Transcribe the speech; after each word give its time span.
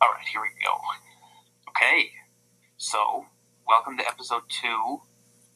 All 0.00 0.10
right, 0.10 0.26
here 0.30 0.40
we 0.40 0.48
go. 0.64 0.74
Okay, 1.70 2.10
so 2.76 3.26
welcome 3.66 3.96
to 3.98 4.06
episode 4.06 4.42
two 4.48 5.00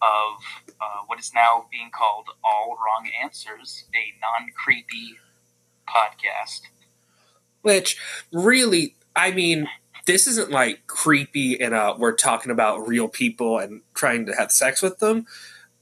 of 0.01 0.75
uh, 0.81 1.03
what 1.07 1.21
is 1.21 1.33
now 1.35 1.67
being 1.71 1.91
called 1.97 2.27
All 2.43 2.71
Wrong 2.85 3.09
Answers, 3.23 3.85
a 3.95 4.19
non 4.21 4.49
creepy 4.57 5.15
podcast. 5.89 6.63
Which 7.63 7.97
really, 8.33 8.97
I 9.15 9.31
mean, 9.31 9.69
this 10.07 10.27
isn't 10.27 10.51
like 10.51 10.87
creepy 10.89 11.61
and 11.61 11.75
uh, 11.75 11.95
we're 11.97 12.17
talking 12.17 12.51
about 12.51 12.87
real 12.89 13.07
people 13.09 13.59
and 13.59 13.83
trying 13.95 14.27
to 14.27 14.35
have 14.35 14.51
sex 14.51 14.83
with 14.83 14.99
them. 14.99 15.27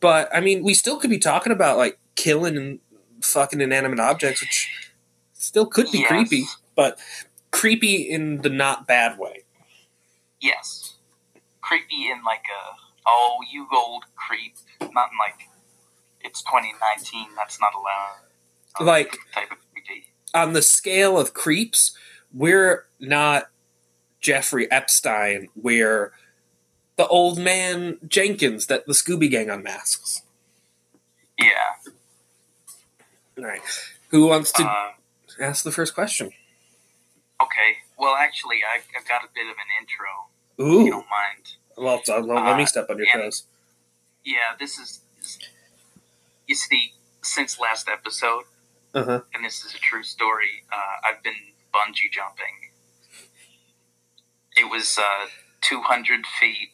But 0.01 0.29
I 0.35 0.41
mean, 0.41 0.63
we 0.63 0.75
still 0.75 0.99
could 0.99 1.11
be 1.11 1.19
talking 1.19 1.53
about 1.53 1.79
like 1.79 1.99
killing 2.15 2.57
and 2.59 2.81
fucking 3.23 3.61
inanimate 3.63 4.01
objects, 4.01 4.43
which 4.43 4.69
still 5.33 5.65
could 5.67 5.91
be 5.91 5.99
Yes. 6.01 6.09
creepy, 6.09 6.45
but 6.77 6.99
creepy 7.51 7.97
in 8.11 8.43
the 8.43 8.49
not 8.51 8.87
bad 8.87 9.19
way. 9.19 9.45
Yes, 10.41 10.95
creepy 11.61 12.11
in 12.11 12.23
like 12.25 12.45
a 12.49 12.77
oh 13.07 13.39
you 13.53 13.67
old 13.73 14.05
creep, 14.17 14.55
not 14.81 15.11
in 15.13 15.19
like 15.19 15.49
it's 16.23 16.43
2019. 16.43 17.29
That's 17.37 17.59
not 17.61 17.73
allowed. 17.75 18.17
um, 18.81 18.87
Like 18.87 19.19
type 19.35 19.51
of 19.51 19.59
creepy. 19.73 20.07
on 20.35 20.53
the 20.53 20.63
scale 20.63 21.19
of 21.19 21.35
creeps, 21.35 21.97
we're 22.33 22.87
not 22.99 23.51
Jeffrey 24.21 24.71
Epstein. 24.71 25.49
We're 25.55 26.13
the 26.97 27.07
old 27.09 27.39
man 27.39 27.99
Jenkins 28.07 28.67
that 28.67 28.87
the 28.87 28.93
Scooby 28.93 29.31
Gang 29.31 29.49
unmasks. 29.51 30.23
Yeah. 31.39 31.93
All 33.39 33.45
right, 33.45 33.63
who 34.09 34.27
wants 34.27 34.53
to 34.53 34.65
Uh, 34.69 34.91
ask 35.41 35.65
the 35.65 35.73
first 35.73 35.95
question? 35.95 36.33
Okay. 37.43 37.79
Well, 37.99 38.15
actually, 38.17 38.59
I, 38.65 38.81
I've 38.99 39.07
got 39.09 39.23
a 39.25 39.29
bit 39.35 39.47
of 39.47 39.57
an 39.57 39.71
intro. 39.81 40.09
If 40.59 40.85
you 40.87 40.91
don't 40.93 41.07
mind. 41.11 41.57
well, 41.77 42.01
so, 42.05 42.19
let 42.21 42.57
me 42.57 42.63
Uh, 42.65 42.67
step 42.67 42.91
on 42.91 42.99
your 42.99 43.07
and- 43.15 43.23
toes. 43.25 43.45
Yeah, 44.25 44.55
this 44.59 44.79
is. 44.79 45.01
You 46.47 46.55
see, 46.55 46.93
since 47.23 47.59
last 47.59 47.89
episode, 47.89 48.45
Uh 48.95 49.05
huh. 49.05 49.21
and 49.33 49.45
this 49.45 49.65
is 49.65 49.75
a 49.75 49.79
true 49.79 50.03
story. 50.03 50.65
Uh, 50.71 50.97
I've 51.09 51.23
been 51.23 51.53
bungee 51.73 52.11
jumping. 52.13 52.71
It 54.57 54.69
was 54.71 54.99
uh, 54.99 55.27
200 55.63 56.27
feet 56.27 56.71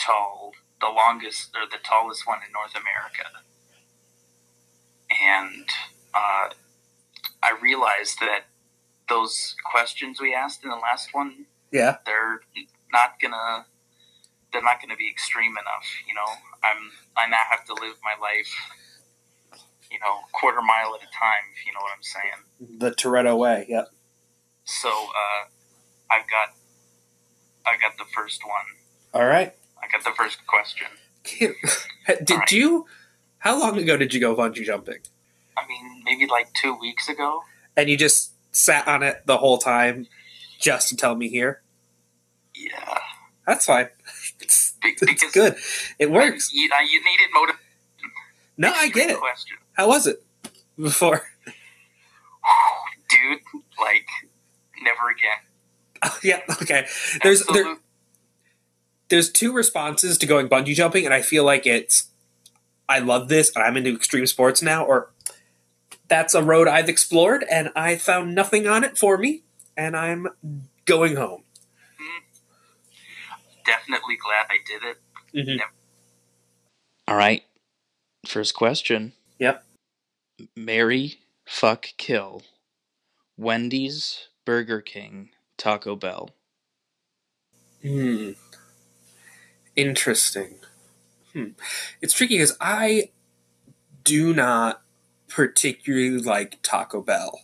tall, 0.00 0.52
the 0.80 0.88
longest 0.88 1.50
or 1.54 1.66
the 1.70 1.78
tallest 1.84 2.26
one 2.26 2.38
in 2.44 2.50
North 2.52 2.74
America. 2.74 3.28
And 5.22 5.68
uh, 6.14 6.48
I 7.42 7.56
realized 7.62 8.18
that 8.20 8.46
those 9.08 9.54
questions 9.70 10.20
we 10.20 10.34
asked 10.34 10.64
in 10.64 10.70
the 10.70 10.76
last 10.76 11.10
one, 11.12 11.46
Yeah. 11.72 11.98
they're 12.06 12.40
not 12.92 13.20
gonna, 13.20 13.66
they're 14.52 14.62
not 14.62 14.80
gonna 14.80 14.96
be 14.96 15.08
extreme 15.08 15.52
enough. 15.52 15.86
You 16.06 16.14
know, 16.14 16.26
I'm, 16.62 16.90
I 17.16 17.28
now 17.28 17.42
have 17.50 17.64
to 17.66 17.74
live 17.74 17.96
my 18.02 18.14
life 18.20 18.48
you 19.94 20.00
know, 20.00 20.20
quarter 20.32 20.60
mile 20.60 20.92
at 20.96 21.02
a 21.02 21.12
time, 21.12 21.44
if 21.54 21.64
you 21.64 21.72
know 21.72 21.78
what 21.80 21.92
I'm 21.96 22.02
saying. 22.02 22.78
The 22.80 22.90
Toretto 22.90 23.38
way. 23.38 23.64
Yep. 23.68 23.88
So 24.64 24.88
uh, 24.88 25.44
I've 26.10 26.28
got, 26.28 26.48
I 27.64 27.76
got 27.80 27.96
the 27.96 28.04
first 28.12 28.42
one. 28.44 28.64
All 29.12 29.24
right. 29.28 29.54
I 29.80 29.86
got 29.88 30.02
the 30.02 30.10
first 30.16 30.44
question. 30.48 30.88
Did 32.24 32.30
right. 32.38 32.52
you? 32.52 32.86
How 33.38 33.58
long 33.58 33.78
ago 33.78 33.96
did 33.96 34.12
you 34.12 34.20
go 34.20 34.34
bungee 34.34 34.64
jumping? 34.64 34.98
I 35.56 35.66
mean, 35.66 36.02
maybe 36.04 36.26
like 36.26 36.52
two 36.54 36.74
weeks 36.78 37.08
ago. 37.08 37.42
And 37.76 37.88
you 37.88 37.96
just 37.96 38.32
sat 38.54 38.88
on 38.88 39.02
it 39.02 39.22
the 39.26 39.38
whole 39.38 39.58
time, 39.58 40.06
just 40.60 40.88
to 40.88 40.96
tell 40.96 41.14
me 41.14 41.28
here. 41.28 41.62
Yeah, 42.54 42.98
That's 43.46 43.66
fine. 43.66 43.88
It's, 44.86 45.00
it's 45.00 45.32
good. 45.32 45.56
It 45.98 46.10
works. 46.10 46.52
You, 46.52 46.64
you 46.64 47.02
needed 47.02 47.28
motivation. 47.32 47.60
No, 48.58 48.70
I 48.70 48.88
get 48.92 49.08
it. 49.08 49.18
Question, 49.18 49.56
How 49.72 49.88
was 49.88 50.06
it 50.06 50.22
before? 50.76 51.22
dude. 53.08 53.40
Like, 53.80 54.06
never 54.82 55.08
again. 55.10 55.38
Oh, 56.02 56.18
yeah. 56.22 56.40
Okay. 56.62 56.86
There's 57.22 57.44
there, 57.46 57.76
there's 59.08 59.30
two 59.30 59.52
responses 59.52 60.18
to 60.18 60.26
going 60.26 60.48
bungee 60.48 60.74
jumping, 60.74 61.04
and 61.04 61.14
I 61.14 61.22
feel 61.22 61.44
like 61.44 61.66
it's 61.66 62.10
I 62.88 62.98
love 62.98 63.28
this, 63.28 63.54
and 63.54 63.64
I'm 63.64 63.76
into 63.76 63.94
extreme 63.94 64.26
sports 64.26 64.62
now, 64.62 64.84
or 64.84 65.10
that's 66.14 66.32
a 66.32 66.44
road 66.44 66.68
I've 66.68 66.88
explored, 66.88 67.44
and 67.50 67.70
I 67.74 67.96
found 67.96 68.36
nothing 68.36 68.68
on 68.68 68.84
it 68.84 68.96
for 68.96 69.18
me, 69.18 69.42
and 69.76 69.96
I'm 69.96 70.28
going 70.84 71.16
home. 71.16 71.42
definitely 73.66 74.16
glad 74.16 74.46
I 74.50 74.58
did 74.66 74.82
it. 74.84 74.98
Mhm. 75.34 75.60
All 77.08 77.16
right. 77.16 77.42
First 78.26 78.54
question. 78.54 79.14
Yep. 79.38 79.64
Marry, 80.54 81.18
fuck, 81.46 81.88
kill. 81.96 82.42
Wendy's, 83.38 84.28
Burger 84.44 84.82
King, 84.82 85.30
Taco 85.56 85.96
Bell. 85.96 86.30
Hmm. 87.82 88.32
Interesting. 89.74 90.56
Hmm. 91.32 91.48
It's 92.02 92.12
tricky 92.14 92.34
because 92.34 92.56
I 92.60 93.10
do 94.04 94.34
not 94.34 94.83
particularly 95.28 96.10
like 96.18 96.58
Taco 96.62 97.00
Bell. 97.00 97.40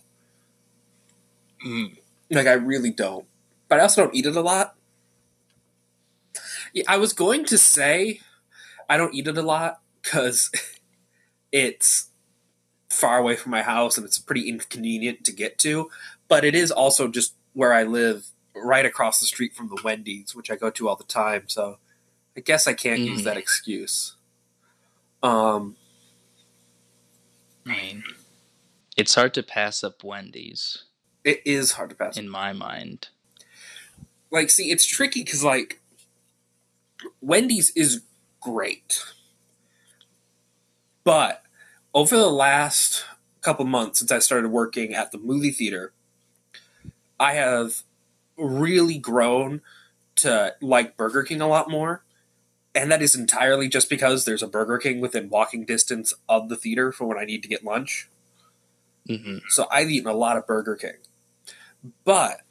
Mm. 1.65 1.97
Like 2.29 2.47
I 2.47 2.53
really 2.53 2.91
don't. 2.91 3.25
But 3.67 3.79
I 3.79 3.83
also 3.83 4.03
don't 4.03 4.15
eat 4.15 4.25
it 4.25 4.35
a 4.35 4.41
lot. 4.41 4.75
Yeah, 6.73 6.83
I 6.87 6.97
was 6.97 7.13
going 7.13 7.45
to 7.45 7.57
say 7.57 8.21
I 8.89 8.97
don't 8.97 9.13
eat 9.13 9.27
it 9.27 9.37
a 9.37 9.41
lot 9.41 9.81
because 10.01 10.51
it's 11.51 12.09
far 12.89 13.17
away 13.17 13.35
from 13.35 13.51
my 13.51 13.61
house 13.61 13.97
and 13.97 14.05
it's 14.05 14.19
pretty 14.19 14.47
inconvenient 14.49 15.23
to 15.25 15.31
get 15.31 15.57
to. 15.59 15.89
But 16.27 16.45
it 16.45 16.55
is 16.55 16.71
also 16.71 17.07
just 17.07 17.33
where 17.53 17.73
I 17.73 17.83
live, 17.83 18.25
right 18.55 18.85
across 18.85 19.19
the 19.19 19.25
street 19.25 19.53
from 19.55 19.69
the 19.69 19.79
Wendy's, 19.83 20.35
which 20.35 20.51
I 20.51 20.55
go 20.55 20.69
to 20.71 20.87
all 20.89 20.95
the 20.95 21.03
time. 21.05 21.43
So 21.47 21.77
I 22.35 22.41
guess 22.41 22.67
I 22.67 22.73
can't 22.73 22.99
use 22.99 23.21
Mm. 23.21 23.23
that 23.25 23.37
excuse. 23.37 24.15
Um, 25.23 25.75
I 27.65 27.69
mean, 27.69 28.03
it's 28.97 29.15
hard 29.15 29.33
to 29.35 29.43
pass 29.43 29.83
up 29.83 30.03
Wendy's 30.03 30.85
it 31.23 31.41
is 31.45 31.73
hard 31.73 31.89
to 31.91 31.95
pass. 31.95 32.17
in 32.17 32.29
my 32.29 32.53
mind. 32.53 33.09
like 34.31 34.49
see 34.49 34.71
it's 34.71 34.85
tricky 34.85 35.23
because 35.23 35.43
like 35.43 35.79
wendy's 37.19 37.71
is 37.71 38.01
great 38.39 39.03
but 41.03 41.43
over 41.93 42.15
the 42.15 42.29
last 42.29 43.05
couple 43.41 43.65
months 43.65 43.99
since 43.99 44.11
i 44.11 44.19
started 44.19 44.49
working 44.49 44.93
at 44.93 45.11
the 45.11 45.17
movie 45.17 45.51
theater 45.51 45.93
i 47.19 47.33
have 47.33 47.83
really 48.37 48.97
grown 48.97 49.61
to 50.15 50.55
like 50.61 50.95
burger 50.97 51.23
king 51.23 51.41
a 51.41 51.47
lot 51.47 51.69
more 51.69 52.03
and 52.73 52.91
that 52.91 53.01
is 53.01 53.15
entirely 53.15 53.67
just 53.67 53.89
because 53.89 54.25
there's 54.25 54.43
a 54.43 54.47
burger 54.47 54.77
king 54.77 55.01
within 55.01 55.29
walking 55.29 55.65
distance 55.65 56.13
of 56.29 56.49
the 56.49 56.55
theater 56.55 56.91
for 56.91 57.05
when 57.05 57.17
i 57.17 57.25
need 57.25 57.41
to 57.43 57.49
get 57.49 57.63
lunch 57.63 58.07
hmm 59.07 59.37
so 59.49 59.67
I've 59.71 59.89
eaten 59.89 60.09
a 60.09 60.13
lot 60.13 60.37
of 60.37 60.47
Burger 60.47 60.75
King. 60.75 60.97
But 62.05 62.41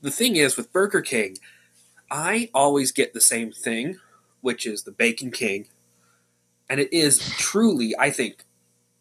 the 0.00 0.10
thing 0.10 0.36
is 0.36 0.56
with 0.56 0.72
Burger 0.72 1.02
King, 1.02 1.36
I 2.10 2.48
always 2.54 2.92
get 2.92 3.12
the 3.12 3.20
same 3.20 3.52
thing, 3.52 3.98
which 4.40 4.66
is 4.66 4.84
the 4.84 4.92
Bacon 4.92 5.30
King. 5.30 5.68
And 6.70 6.80
it 6.80 6.92
is 6.92 7.18
truly, 7.36 7.94
I 7.98 8.10
think, 8.10 8.44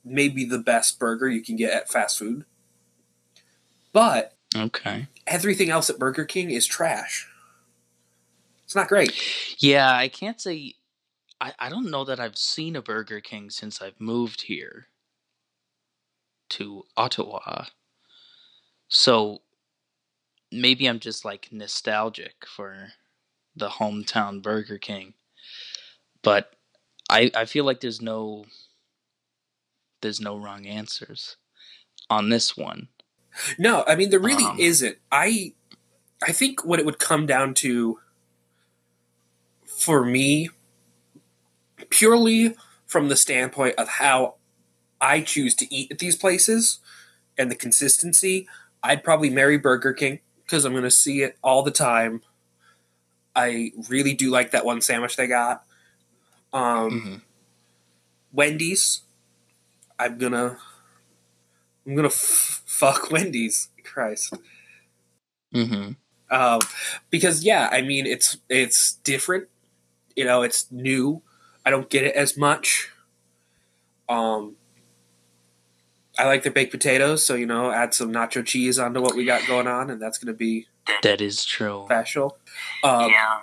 maybe 0.04 0.44
the 0.44 0.60
best 0.60 1.00
burger 1.00 1.30
you 1.30 1.42
can 1.42 1.56
get 1.56 1.72
at 1.72 1.90
fast 1.90 2.20
food. 2.20 2.44
But 3.94 4.34
Okay. 4.56 5.08
everything 5.28 5.70
else 5.70 5.90
at 5.90 6.00
Burger 6.00 6.26
King 6.26 6.52
is 6.52 6.66
trash. 6.66 7.30
It's 8.72 8.76
not 8.78 8.88
great. 8.88 9.12
Yeah, 9.60 9.94
I 9.94 10.08
can't 10.08 10.40
say. 10.40 10.76
I, 11.42 11.52
I 11.60 11.68
don't 11.70 11.92
know 11.92 12.06
that 12.06 12.22
I've 12.22 12.38
seen 12.38 12.78
a 12.78 12.82
Burger 12.82 13.20
King 13.20 13.50
since 13.50 13.82
I've 13.82 14.00
moved 14.00 14.44
here 14.44 14.88
to 16.52 16.84
Ottawa. 16.96 17.66
So 18.88 19.42
maybe 20.54 20.86
I'm 20.86 21.00
just 21.00 21.26
like 21.26 21.50
nostalgic 21.52 22.46
for 22.48 22.94
the 23.58 23.68
hometown 23.68 24.42
Burger 24.42 24.78
King. 24.78 25.16
But 26.24 26.56
I 27.10 27.30
I 27.36 27.44
feel 27.44 27.66
like 27.66 27.82
there's 27.82 28.02
no 28.02 28.46
there's 30.00 30.22
no 30.22 30.38
wrong 30.38 30.66
answers 30.66 31.36
on 32.10 32.30
this 32.30 32.56
one. 32.56 32.88
No, 33.60 33.84
I 33.86 33.98
mean 33.98 34.12
there 34.12 34.20
really 34.22 34.46
Um, 34.46 34.58
isn't. 34.58 34.98
I 35.12 35.56
I 36.26 36.32
think 36.32 36.64
what 36.64 36.80
it 36.80 36.86
would 36.86 37.00
come 37.00 37.26
down 37.26 37.54
to 37.56 38.00
for 39.82 40.06
me 40.06 40.50
purely 41.90 42.56
from 42.86 43.10
the 43.10 43.16
standpoint 43.16 43.76
of 43.78 43.88
how 43.88 44.36
I 45.00 45.22
choose 45.22 45.56
to 45.56 45.74
eat 45.74 45.92
at 45.92 46.00
these 46.00 46.16
places 46.16 46.80
and 47.38 47.50
the 47.50 47.56
consistency 47.56 48.48
I'd 48.84 49.04
probably 49.04 49.30
marry 49.30 49.58
Burger 49.58 49.94
King 49.94 50.20
because 50.44 50.66
I'm 50.66 50.72
going 50.74 50.84
to 50.84 50.92
see 50.92 51.22
it 51.22 51.38
all 51.44 51.62
the 51.64 51.72
time. 51.72 52.22
I 53.36 53.72
really 53.90 54.14
do 54.14 54.30
like 54.32 54.52
that 54.52 54.66
one 54.66 54.82
sandwich 54.82 55.16
they 55.16 55.28
got. 55.28 55.64
Um, 56.52 56.92
Mhm. 56.92 57.22
Wendy's. 58.34 59.02
I'm 60.00 60.18
gonna. 60.18 60.58
I'm 61.86 61.96
gonna 61.96 62.08
f- 62.08 62.64
fuck 62.66 63.12
Wendy's. 63.12 63.70
Christ. 63.84 64.34
Mm-hmm. 65.54 65.92
Um, 66.36 66.60
because 67.10 67.44
yeah, 67.44 67.70
I 67.72 67.82
mean 67.84 68.06
it's 68.08 68.38
it's 68.50 68.94
different. 68.94 69.48
You 70.16 70.26
know, 70.26 70.42
it's 70.42 70.72
new. 70.72 71.22
I 71.66 71.70
don't 71.70 71.90
get 71.90 72.04
it 72.04 72.16
as 72.16 72.38
much. 72.38 72.90
Um, 74.10 74.56
I 76.18 76.26
like 76.26 76.44
their 76.44 76.52
baked 76.52 76.72
potatoes, 76.72 77.26
so 77.26 77.36
you 77.36 77.46
know, 77.46 77.72
add 77.72 77.94
some 77.94 78.12
nacho 78.12 78.46
cheese 78.46 78.78
onto 78.78 79.02
what 79.02 79.16
we 79.16 79.26
got 79.26 79.48
going 79.48 79.68
on, 79.68 79.90
and 79.90 80.02
that's 80.02 80.18
going 80.18 80.34
to 80.34 80.38
be 80.38 80.68
That 81.04 81.22
is 81.22 81.46
true. 81.46 81.84
special. 81.86 82.38
Um, 82.84 83.12
yeah. 83.12 83.40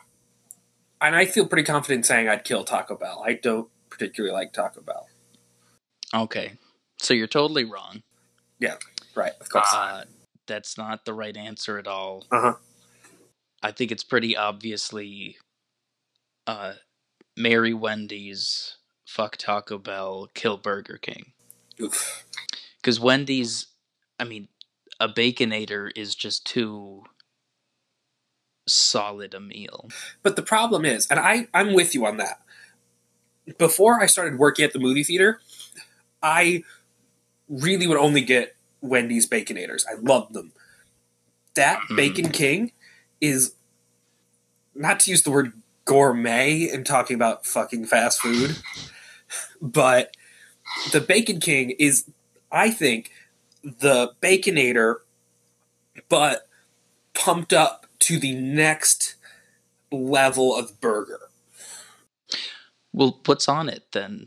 And 1.01 1.15
I 1.15 1.27
feel 1.27 1.47
pretty 1.47 1.63
confident 1.65 2.05
saying 2.07 2.29
I'd 2.29 2.45
kill 2.45 2.65
Taco 2.65 2.97
Bell. 2.97 3.23
I 3.25 3.35
don't 3.35 3.69
particularly 3.89 4.35
like 4.35 4.53
Taco 4.53 4.81
Bell. 4.83 5.09
Okay. 6.13 6.53
So 6.99 7.15
you're 7.15 7.27
totally 7.29 7.65
wrong. 7.65 8.03
Yeah, 8.59 8.77
right, 9.15 9.33
of 9.41 9.49
course. 9.49 9.73
Uh, 9.73 10.05
that's 10.47 10.77
not 10.77 11.05
the 11.05 11.15
right 11.15 11.37
answer 11.37 11.79
at 11.79 11.87
all. 11.87 12.27
Uh-huh. 12.33 12.55
I 13.63 13.71
think 13.71 13.93
it's 13.93 14.03
pretty 14.05 14.37
obviously 14.37 15.37
uh, 16.49 16.73
Marry 17.37 17.75
Wendy's, 17.75 18.79
fuck 19.07 19.37
Taco 19.37 19.79
Bell, 19.79 20.29
kill 20.35 20.57
Burger 20.57 20.99
King. 21.01 21.33
Oof. 21.81 22.25
Because 22.81 22.99
Wendy's, 22.99 23.67
I 24.19 24.25
mean, 24.25 24.49
a 24.99 25.09
Baconator 25.09 25.91
is 25.95 26.15
just 26.15 26.45
too 26.45 27.05
solid 28.67 29.35
a 29.35 29.41
meal. 29.41 29.89
But 30.23 30.37
the 30.37 30.43
problem 30.43 30.85
is, 30.85 31.07
and 31.09 31.21
I, 31.21 31.49
I'm 31.55 31.75
with 31.75 31.95
you 31.95 32.07
on 32.07 32.17
that. 32.17 32.41
Before 33.59 34.01
I 34.03 34.07
started 34.07 34.39
working 34.39 34.65
at 34.65 34.73
the 34.73 34.79
movie 34.79 35.05
theater, 35.05 35.41
I 36.23 36.65
really 37.49 37.87
would 37.87 37.97
only 37.97 38.21
get 38.21 38.57
Wendy's 38.81 39.29
Baconators. 39.29 39.85
I 39.89 39.95
loved 40.01 40.35
them. 40.35 40.53
That 41.55 41.81
Mhm. 41.91 41.97
Bacon 41.97 42.31
King 42.31 42.73
is 43.21 43.55
not 44.75 45.01
to 45.01 45.11
use 45.11 45.23
the 45.23 45.31
word 45.31 45.53
gourmet 45.89 46.71
in 46.71 46.85
talking 46.85 47.15
about 47.15 47.47
fucking 47.47 47.87
fast 47.87 48.21
food, 48.21 48.59
but 49.61 50.15
the 50.93 51.01
Bacon 51.01 51.41
King 51.41 51.71
is, 51.79 52.11
I 52.53 52.71
think, 52.71 53.11
the 53.63 54.13
Baconator, 54.23 54.97
but 56.11 56.47
pumped 57.15 57.55
up 57.55 57.87
to 58.01 58.19
the 58.19 58.35
next 58.35 59.15
level 59.91 60.55
of 60.55 60.79
burger. 60.79 61.31
Well, 62.93 63.19
what's 63.25 63.49
on 63.49 63.71
it 63.71 63.85
then? 63.93 64.27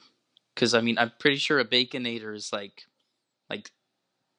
Because 0.55 0.73
I 0.73 0.81
mean, 0.81 0.97
I'm 0.97 1.11
pretty 1.19 1.37
sure 1.37 1.59
a 1.59 1.65
Baconator 1.65 2.35
is 2.35 2.51
like, 2.51 2.87
like 3.51 3.69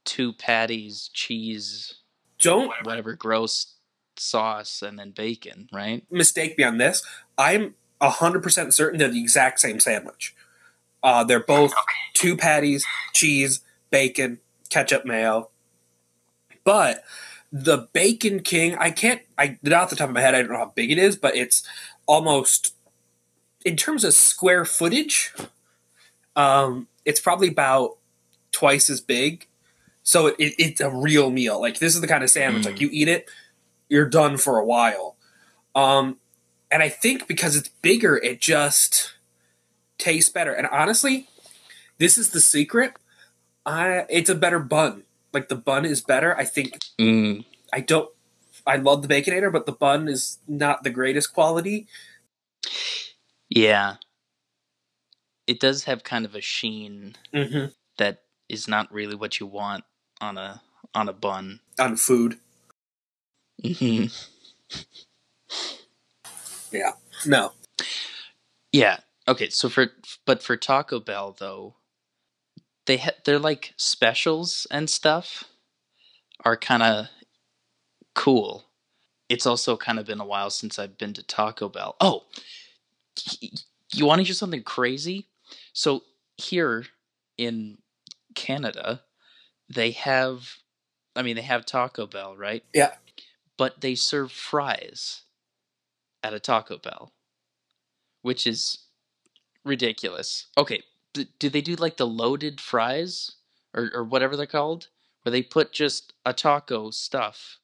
two 0.05 0.33
patties, 0.33 1.09
cheese, 1.13 1.95
Don't 2.41 2.73
whatever 2.83 3.15
gross 3.15 3.72
sauce, 4.17 4.83
and 4.83 4.99
then 4.99 5.11
bacon, 5.11 5.69
right? 5.73 6.05
mistake 6.11 6.57
me 6.59 6.65
on 6.65 6.79
this. 6.79 7.05
I'm 7.39 7.75
100% 8.01 8.73
certain 8.73 8.99
they're 8.99 9.09
the 9.09 9.21
exact 9.21 9.61
same 9.61 9.81
sandwich. 9.81 10.35
Uh, 11.03 11.25
they're 11.25 11.41
both 11.41 11.73
Okay. 11.73 11.81
two 12.15 12.37
patties, 12.37 12.85
cheese, 13.13 13.61
bacon, 13.91 14.39
ketchup, 14.71 15.05
mayo. 15.05 15.51
But 16.65 17.03
the 17.53 17.89
Bacon 17.93 18.41
King, 18.41 18.77
I 18.79 18.91
can't, 18.91 19.21
I 19.37 19.59
not 19.63 19.73
off 19.85 19.91
the 19.91 19.97
top 19.97 20.09
of 20.09 20.15
my 20.15 20.21
head, 20.21 20.35
I 20.35 20.43
don't 20.43 20.53
know 20.53 20.59
how 20.59 20.73
big 20.75 20.91
it 20.91 20.99
is, 20.99 21.17
but 21.17 21.37
it's 21.37 21.67
almost, 22.07 22.75
in 23.65 23.77
terms 23.77 24.05
of 24.05 24.15
square 24.15 24.65
footage, 24.65 25.33
um, 26.37 26.87
it's 27.05 27.21
probably 27.21 27.49
about 27.49 27.99
twice 28.53 28.89
as 28.89 29.01
big. 29.01 29.47
So 30.03 30.29
it, 30.29 30.37
it, 30.39 30.55
it's 30.59 30.81
a 30.81 30.91
real 30.91 31.31
meal. 31.31 31.61
Like 31.61 31.79
this 31.79 31.95
is 31.95 32.01
the 32.01 32.09
kind 32.09 32.23
of 32.25 32.31
sandwich, 32.31 32.63
Mm. 32.63 32.67
like 32.67 32.81
you 32.81 32.89
eat 32.93 33.09
it, 33.09 33.29
you're 33.93 34.09
done 34.09 34.37
for 34.39 34.59
a 34.59 34.65
while. 34.65 35.17
Um, 35.75 36.17
and 36.71 36.83
I 36.83 36.89
think 36.89 37.29
because 37.29 37.55
it's 37.57 37.69
bigger, 37.69 38.17
it 38.17 38.41
just 38.41 39.13
tastes 39.99 40.31
better. 40.31 40.53
And 40.53 40.67
honestly, 40.67 41.29
this 41.99 42.17
is 42.19 42.31
the 42.31 42.41
secret. 42.41 42.95
I 43.67 44.07
it's 44.09 44.31
a 44.31 44.35
better 44.35 44.59
bun. 44.59 45.05
Like 45.33 45.49
the 45.49 45.57
bun 45.57 45.85
is 45.85 46.01
better. 46.01 46.37
I 46.37 46.45
think 46.45 46.79
Mm. 46.99 47.45
I 47.73 47.81
don't. 47.81 48.11
I 48.67 48.77
love 48.77 49.03
the 49.03 49.09
baconator, 49.09 49.53
but 49.53 49.67
the 49.67 49.73
bun 49.73 50.09
is 50.09 50.39
not 50.49 50.83
the 50.85 50.91
greatest 50.91 51.33
quality. 51.35 51.87
Yeah. 53.49 53.97
It 55.47 55.59
does 55.61 55.85
have 55.85 56.05
kind 56.05 56.25
of 56.25 56.35
a 56.35 56.41
sheen 56.41 57.17
Mm-hmm. 57.35 57.67
that 57.99 58.23
is 58.49 58.69
not 58.69 58.93
really 58.93 59.15
what 59.17 59.41
you 59.41 59.47
want 59.47 59.85
on 60.21 60.39
a 60.39 60.63
on 60.95 61.09
a 61.09 61.13
bun. 61.13 61.61
On 61.79 61.97
food, 61.97 62.39
hmm 63.65 64.07
yeah. 66.73 66.93
no. 67.27 67.53
Yeah. 68.73 68.99
Okay. 69.29 69.51
So 69.51 69.69
for 69.69 69.89
but 70.27 70.43
for 70.43 70.57
Taco 70.57 71.01
Bell 71.01 71.37
though, 71.39 71.77
they 72.87 72.99
ha- 72.99 73.13
they're 73.25 73.39
like 73.39 73.75
specials 73.77 74.67
and 74.71 74.91
stuff 74.91 75.45
are 76.45 76.57
kind 76.57 76.83
of 76.83 77.07
cool. 78.15 78.67
It's 79.29 79.47
also 79.47 79.77
kind 79.77 79.99
of 79.99 80.07
been 80.07 80.21
a 80.21 80.27
while 80.27 80.51
since 80.51 80.79
I've 80.79 80.99
been 80.99 81.15
to 81.15 81.23
Taco 81.23 81.69
Bell. 81.69 81.97
Oh, 82.01 82.25
you 83.95 84.07
want 84.07 84.21
to 84.21 84.25
hear 84.25 84.35
something 84.35 84.63
crazy? 84.63 85.29
So 85.73 86.03
here 86.37 86.87
in 87.39 87.79
Canada, 88.35 89.03
they 89.69 89.93
have, 89.93 90.57
I 91.17 91.23
mean, 91.23 91.37
they 91.37 91.43
have 91.43 91.67
Taco 91.67 92.07
Bell, 92.07 92.37
right? 92.37 92.65
Yeah. 92.75 92.93
But 93.57 93.81
they 93.81 93.95
serve 93.95 94.33
fries 94.33 95.23
at 96.23 96.35
a 96.35 96.41
Taco 96.41 96.79
Bell, 96.79 97.13
which 98.23 98.47
is 98.47 98.87
ridiculous. 99.65 100.47
Okay, 100.57 100.83
do 101.13 101.49
they 101.51 101.61
do 101.61 101.75
like 101.77 101.97
the 101.97 102.07
loaded 102.07 102.61
fries 102.61 103.33
or 103.75 103.91
or 103.95 104.05
whatever 104.05 104.37
they're 104.37 104.47
called, 104.47 104.89
where 105.23 105.31
they 105.31 105.43
put 105.43 105.73
just 105.73 106.13
a 106.25 106.33
taco 106.33 106.91
stuff, 106.91 107.59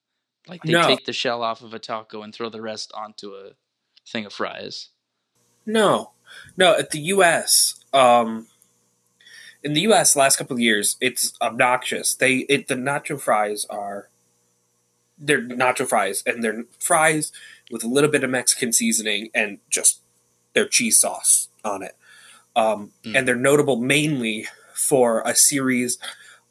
like 0.47 0.63
they 0.63 0.73
No. 0.73 0.87
take 0.87 1.05
the 1.07 1.13
shell 1.13 1.43
off 1.43 1.63
of 1.63 1.75
a 1.75 1.79
taco 1.79 2.23
and 2.23 2.35
throw 2.35 2.49
the 2.49 2.63
rest 2.63 2.93
onto 2.95 3.35
a 3.35 3.53
thing 4.07 4.27
of 4.27 4.33
fries? 4.33 4.89
No, 5.67 6.13
no. 6.57 6.75
At 6.75 6.91
the 6.91 7.01
U.S., 7.01 7.85
um, 7.93 8.47
in 9.63 9.73
the 9.73 9.83
U.S., 9.83 10.17
last 10.17 10.37
couple 10.37 10.55
of 10.55 10.61
years, 10.61 10.97
it's 11.01 11.35
obnoxious. 11.41 12.15
They 12.15 12.39
it 12.49 12.69
the 12.69 12.75
nacho 12.75 13.21
fries 13.21 13.67
are 13.69 14.09
they're 15.19 15.41
nacho 15.43 15.87
fries, 15.87 16.23
and 16.27 16.43
they're 16.43 16.65
fries 16.79 17.33
with 17.71 17.85
a 17.85 17.89
little 17.89 18.11
bit 18.11 18.25
of 18.25 18.31
Mexican 18.31 18.73
seasoning 18.73 19.31
and 19.35 19.59
just 19.69 20.01
their 20.55 20.67
cheese 20.67 20.99
sauce 21.01 21.49
on 21.65 21.83
it. 21.83 21.97
Um, 22.57 22.93
Mm. 23.05 23.17
And 23.19 23.29
they're 23.29 23.37
notable 23.37 23.77
mainly 23.77 24.47
for 24.75 25.23
a 25.25 25.35
series 25.35 25.99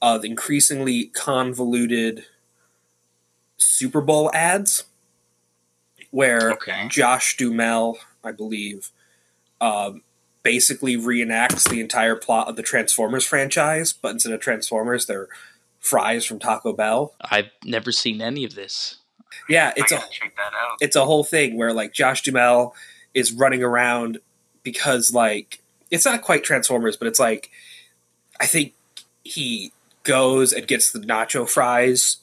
of 0.01 0.24
increasingly 0.24 1.05
convoluted 1.05 2.25
Super 3.57 4.01
Bowl 4.01 4.31
ads, 4.33 4.86
where 6.12 6.51
Okay. 6.53 6.88
Josh 6.89 7.36
Duhamel, 7.38 7.97
I 8.24 8.31
believe, 8.31 8.91
um, 9.59 10.03
basically 10.43 10.95
reenacts 10.95 11.69
the 11.69 11.81
entire 11.81 12.15
plot 12.15 12.47
of 12.47 12.55
the 12.55 12.63
Transformers 12.63 13.25
franchise, 13.25 13.91
but 13.93 14.12
instead 14.12 14.31
of 14.31 14.39
Transformers, 14.39 15.05
they're 15.07 15.27
fries 15.88 16.25
from 16.25 16.39
Taco 16.39 16.74
Bell. 16.74 17.13
I've 17.22 17.50
never 17.63 17.91
seen 17.91 18.22
any 18.22 18.44
of 18.44 18.56
this. 18.56 18.98
Yeah, 19.50 19.74
it's 19.75 19.91
I 19.91 19.98
a 19.98 20.00
check 20.12 20.36
that 20.36 20.53
out. 20.53 20.77
it's 20.82 20.96
a 20.96 21.06
whole 21.06 21.24
thing 21.24 21.58
where 21.58 21.74
like 21.74 21.94
Josh 21.94 22.22
Duhamel 22.24 22.75
is 23.13 23.32
running 23.32 23.63
around 23.63 24.20
because 24.63 25.13
like 25.13 25.62
it's 25.89 26.06
not 26.06 26.22
quite 26.22 26.44
Transformers, 26.44 26.98
but 26.98 27.08
it's 27.08 27.20
like 27.20 27.50
I 28.39 28.46
think 28.46 28.74
he 29.24 29.72
goes 30.03 30.53
and 30.53 30.67
gets 30.67 30.91
the 30.91 31.00
nacho 31.00 31.48
fries 31.50 32.17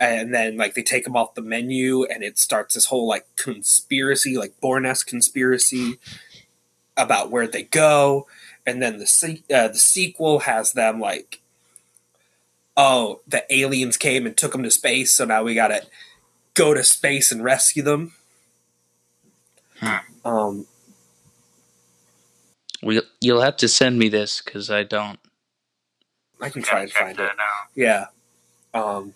and 0.00 0.34
then 0.34 0.56
like 0.56 0.74
they 0.74 0.82
take 0.82 1.04
them 1.04 1.16
off 1.16 1.34
the 1.34 1.42
menu 1.42 2.04
and 2.04 2.22
it 2.22 2.38
starts 2.38 2.74
this 2.74 2.86
whole 2.86 3.06
like 3.06 3.26
conspiracy 3.36 4.36
like 4.36 4.58
Bourne-esque 4.60 5.06
conspiracy 5.06 5.98
about 6.96 7.30
where 7.30 7.46
they 7.46 7.62
go 7.62 8.26
and 8.66 8.82
then 8.82 8.98
the 8.98 9.06
se- 9.06 9.44
uh, 9.54 9.68
the 9.68 9.78
sequel 9.78 10.40
has 10.40 10.72
them 10.72 11.00
like 11.00 11.40
oh 12.76 13.20
the 13.28 13.44
aliens 13.54 13.96
came 13.96 14.26
and 14.26 14.36
took 14.36 14.52
them 14.52 14.62
to 14.64 14.70
space 14.70 15.14
so 15.14 15.24
now 15.24 15.42
we 15.44 15.54
gotta 15.54 15.82
go 16.54 16.74
to 16.74 16.84
space 16.84 17.32
and 17.32 17.44
rescue 17.44 17.82
them 17.82 18.14
Hmm. 19.80 19.96
um 20.24 20.66
We, 22.82 23.02
you'll 23.20 23.42
have 23.42 23.56
to 23.58 23.68
send 23.68 23.98
me 23.98 24.08
this 24.08 24.42
because 24.42 24.70
I 24.70 24.84
don't. 24.84 25.20
I 26.40 26.50
can 26.50 26.62
Gotta 26.62 26.66
try 26.70 26.82
and 26.82 26.92
find 26.92 27.18
it 27.20 27.30
out. 27.40 27.68
yeah 27.76 28.06
um 28.74 29.14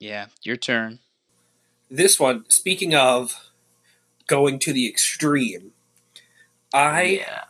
Yeah, 0.00 0.26
your 0.42 0.56
turn. 0.56 1.00
This 1.90 2.20
one, 2.20 2.44
speaking 2.50 2.94
of 2.94 3.50
going 4.28 4.58
to 4.60 4.72
the 4.72 4.88
extreme, 4.88 5.72
I 6.74 7.20
yeah. 7.20 7.44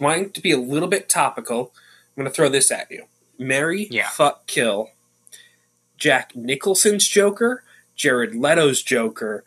wanting 0.00 0.30
to 0.32 0.40
be 0.42 0.52
a 0.52 0.58
little 0.58 0.88
bit 0.88 1.08
topical. 1.08 1.72
I'm 2.18 2.24
going 2.24 2.32
to 2.32 2.34
throw 2.34 2.48
this 2.48 2.72
at 2.72 2.90
you: 2.90 3.04
Marry, 3.38 3.86
Yeah. 3.92 4.08
fuck, 4.08 4.48
kill. 4.48 4.90
Jack 5.96 6.34
Nicholson's 6.34 7.06
Joker, 7.06 7.62
Jared 7.94 8.34
Leto's 8.34 8.82
Joker, 8.82 9.44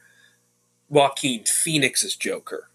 Joaquin 0.87 1.43
Phoenix's 1.43 2.15
Joker. 2.15 2.69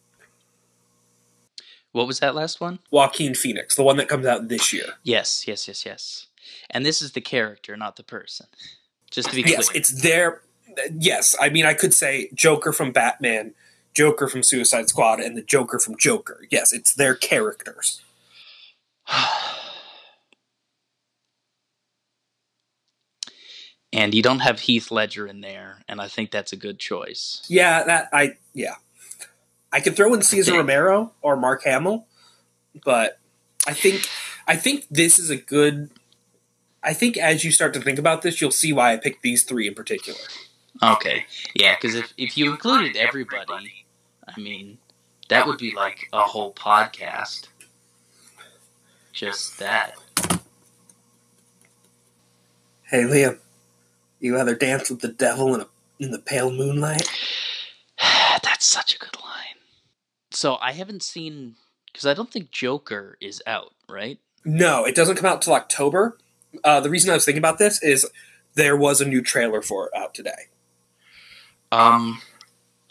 What 1.92 2.06
was 2.06 2.20
that 2.20 2.34
last 2.34 2.60
one? 2.60 2.80
Joaquin 2.90 3.34
Phoenix, 3.34 3.74
the 3.74 3.82
one 3.82 3.96
that 3.96 4.06
comes 4.06 4.26
out 4.26 4.48
this 4.48 4.70
year. 4.70 4.84
Yes, 5.02 5.48
yes, 5.48 5.66
yes, 5.66 5.86
yes. 5.86 6.26
And 6.68 6.84
this 6.84 7.00
is 7.00 7.12
the 7.12 7.22
character, 7.22 7.74
not 7.74 7.96
the 7.96 8.02
person. 8.02 8.48
Just 9.10 9.30
to 9.30 9.34
be 9.36 9.44
clear. 9.44 9.56
Yes, 9.56 9.70
it's 9.74 10.02
their. 10.02 10.42
Yes, 10.92 11.34
I 11.40 11.48
mean 11.48 11.64
I 11.64 11.72
could 11.72 11.94
say 11.94 12.28
Joker 12.34 12.74
from 12.74 12.92
Batman, 12.92 13.54
Joker 13.94 14.28
from 14.28 14.42
Suicide 14.42 14.90
Squad, 14.90 15.20
and 15.20 15.38
the 15.38 15.42
Joker 15.42 15.78
from 15.78 15.96
Joker. 15.96 16.44
Yes, 16.50 16.74
it's 16.74 16.92
their 16.92 17.14
characters. 17.14 18.02
and 23.96 24.14
you 24.14 24.22
don't 24.22 24.40
have 24.40 24.60
Heath 24.60 24.90
Ledger 24.90 25.26
in 25.26 25.40
there, 25.40 25.82
and 25.88 26.02
I 26.02 26.06
think 26.06 26.30
that's 26.30 26.52
a 26.52 26.56
good 26.56 26.78
choice. 26.78 27.42
Yeah, 27.48 27.82
that 27.84 28.10
I 28.12 28.36
yeah. 28.52 28.74
I 29.72 29.80
could 29.80 29.96
throw 29.96 30.12
in 30.14 30.22
Cesar 30.22 30.52
Romero 30.52 31.12
or 31.22 31.36
Mark 31.36 31.64
Hamill, 31.64 32.06
but 32.84 33.18
I 33.66 33.72
think 33.72 34.06
I 34.46 34.54
think 34.56 34.86
this 34.90 35.18
is 35.18 35.30
a 35.30 35.36
good. 35.36 35.90
I 36.82 36.92
think 36.92 37.16
as 37.16 37.42
you 37.42 37.50
start 37.50 37.72
to 37.74 37.80
think 37.80 37.98
about 37.98 38.22
this, 38.22 38.40
you'll 38.40 38.50
see 38.52 38.72
why 38.72 38.92
I 38.92 38.96
picked 38.96 39.22
these 39.22 39.42
three 39.42 39.66
in 39.66 39.74
particular. 39.74 40.20
Okay. 40.82 41.24
Yeah, 41.54 41.74
because 41.74 41.96
if, 41.96 42.12
if 42.16 42.36
you 42.38 42.50
included 42.50 42.96
everybody, 42.96 43.86
I 44.28 44.38
mean, 44.38 44.78
that 45.30 45.46
would 45.46 45.58
be 45.58 45.74
like 45.74 46.08
a 46.12 46.20
whole 46.20 46.52
podcast. 46.52 47.48
Just 49.12 49.58
that. 49.58 49.94
Hey 52.84 53.02
Liam, 53.02 53.40
you 54.20 54.38
either 54.38 54.54
dance 54.54 54.90
with 54.90 55.00
the 55.00 55.08
devil 55.08 55.54
in 55.54 55.60
a 55.62 55.66
in 55.98 56.10
the 56.10 56.18
pale 56.18 56.50
moonlight. 56.50 57.10
That's 58.42 58.66
such 58.66 58.94
a 58.94 58.98
good 58.98 59.16
line. 59.16 59.60
So 60.30 60.56
I 60.60 60.72
haven't 60.72 61.02
seen, 61.02 61.56
because 61.86 62.06
I 62.06 62.14
don't 62.14 62.30
think 62.30 62.50
Joker 62.50 63.16
is 63.20 63.42
out, 63.46 63.72
right? 63.88 64.18
No, 64.44 64.84
it 64.84 64.94
doesn't 64.94 65.16
come 65.16 65.26
out 65.26 65.42
till 65.42 65.54
October. 65.54 66.18
Uh, 66.62 66.80
the 66.80 66.90
reason 66.90 67.10
I 67.10 67.14
was 67.14 67.24
thinking 67.24 67.40
about 67.40 67.58
this 67.58 67.82
is 67.82 68.06
there 68.54 68.76
was 68.76 69.00
a 69.00 69.06
new 69.06 69.22
trailer 69.22 69.62
for 69.62 69.86
it 69.86 69.92
out 69.96 70.14
today. 70.14 70.48
Um, 71.72 72.20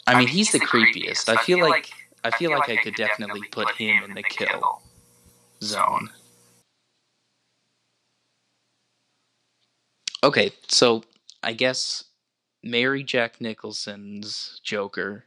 I 0.06 0.18
mean, 0.18 0.28
he's 0.28 0.52
the 0.52 0.60
creepiest. 0.60 1.28
I 1.28 1.36
feel 1.42 1.60
like 1.60 1.90
I 2.22 2.30
feel 2.30 2.50
like 2.50 2.68
I 2.68 2.76
could 2.76 2.94
definitely 2.94 3.42
put 3.50 3.70
him 3.72 4.02
in 4.04 4.14
the 4.14 4.22
kill 4.22 4.82
zone. 5.62 6.10
Okay, 10.22 10.52
so 10.68 11.04
I 11.42 11.52
guess 11.52 12.04
marry 12.62 13.02
Jack 13.02 13.40
Nicholson's 13.40 14.60
Joker. 14.64 15.24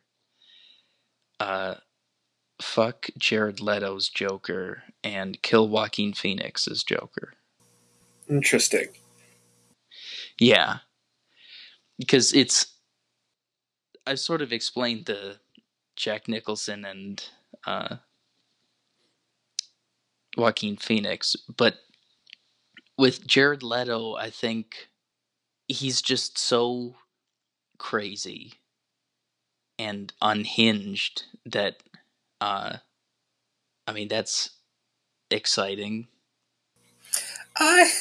Uh, 1.40 1.76
fuck 2.62 3.08
Jared 3.18 3.62
Leto's 3.62 4.10
Joker 4.10 4.84
and 5.04 5.42
kill 5.42 5.68
Joaquin 5.68 6.14
Phoenix's 6.14 6.84
Joker. 6.84 7.34
Interesting. 8.30 8.90
Yeah. 10.40 10.80
Because 11.98 12.34
it's 12.34 12.74
I've 14.06 14.20
sort 14.20 14.42
of 14.42 14.52
explained 14.52 15.06
the 15.06 15.38
Jack 15.96 16.28
Nicholson 16.28 16.86
and 16.86 17.24
uh 17.66 17.98
Joaquin 20.38 20.78
Phoenix, 20.78 21.36
but 21.58 21.80
with 22.98 23.26
Jared 23.26 23.64
Leto, 23.64 24.16
I 24.16 24.30
think 24.30 24.89
he's 25.70 26.02
just 26.02 26.40
so 26.40 26.96
crazy 27.80 28.54
and 29.80 30.14
unhinged 30.22 31.24
that 31.46 31.78
uh 32.42 32.78
I 33.88 33.94
mean 33.94 34.08
that's 34.08 34.52
exciting. 35.32 36.08
I 37.58 37.92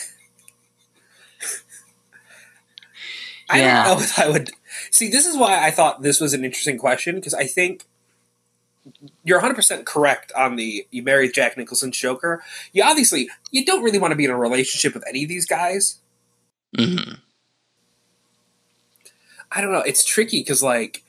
I 3.51 3.59
Yeah. 3.59 3.85
don't 3.85 3.99
know 3.99 4.05
if 4.05 4.19
I 4.19 4.29
would 4.29 4.51
see. 4.91 5.09
This 5.09 5.27
is 5.27 5.37
why 5.37 5.65
I 5.67 5.71
thought 5.71 6.03
this 6.03 6.21
was 6.21 6.35
an 6.35 6.45
interesting 6.45 6.79
question 6.79 7.17
because 7.17 7.35
I 7.35 7.47
think 7.47 7.87
you're 9.25 9.39
100 9.39 9.55
percent 9.55 9.87
correct 9.87 10.33
on 10.37 10.57
the 10.57 10.87
you 10.91 11.03
married 11.03 11.35
Jack 11.35 11.57
Nicholson 11.57 11.93
Joker. 11.93 12.43
You 12.73 12.83
obviously 12.85 13.31
you 13.51 13.65
don't 13.65 13.83
really 13.83 13.99
want 13.99 14.13
to 14.13 14.17
be 14.17 14.25
in 14.25 14.31
a 14.31 14.39
relationship 14.39 14.95
with 14.95 15.05
any 15.09 15.25
of 15.25 15.29
these 15.29 15.47
guys. 15.47 15.99
hmm 16.77 17.28
I 19.53 19.61
don't 19.61 19.73
know. 19.73 19.81
It's 19.81 20.05
tricky 20.05 20.41
because 20.41 20.63
like 20.63 21.05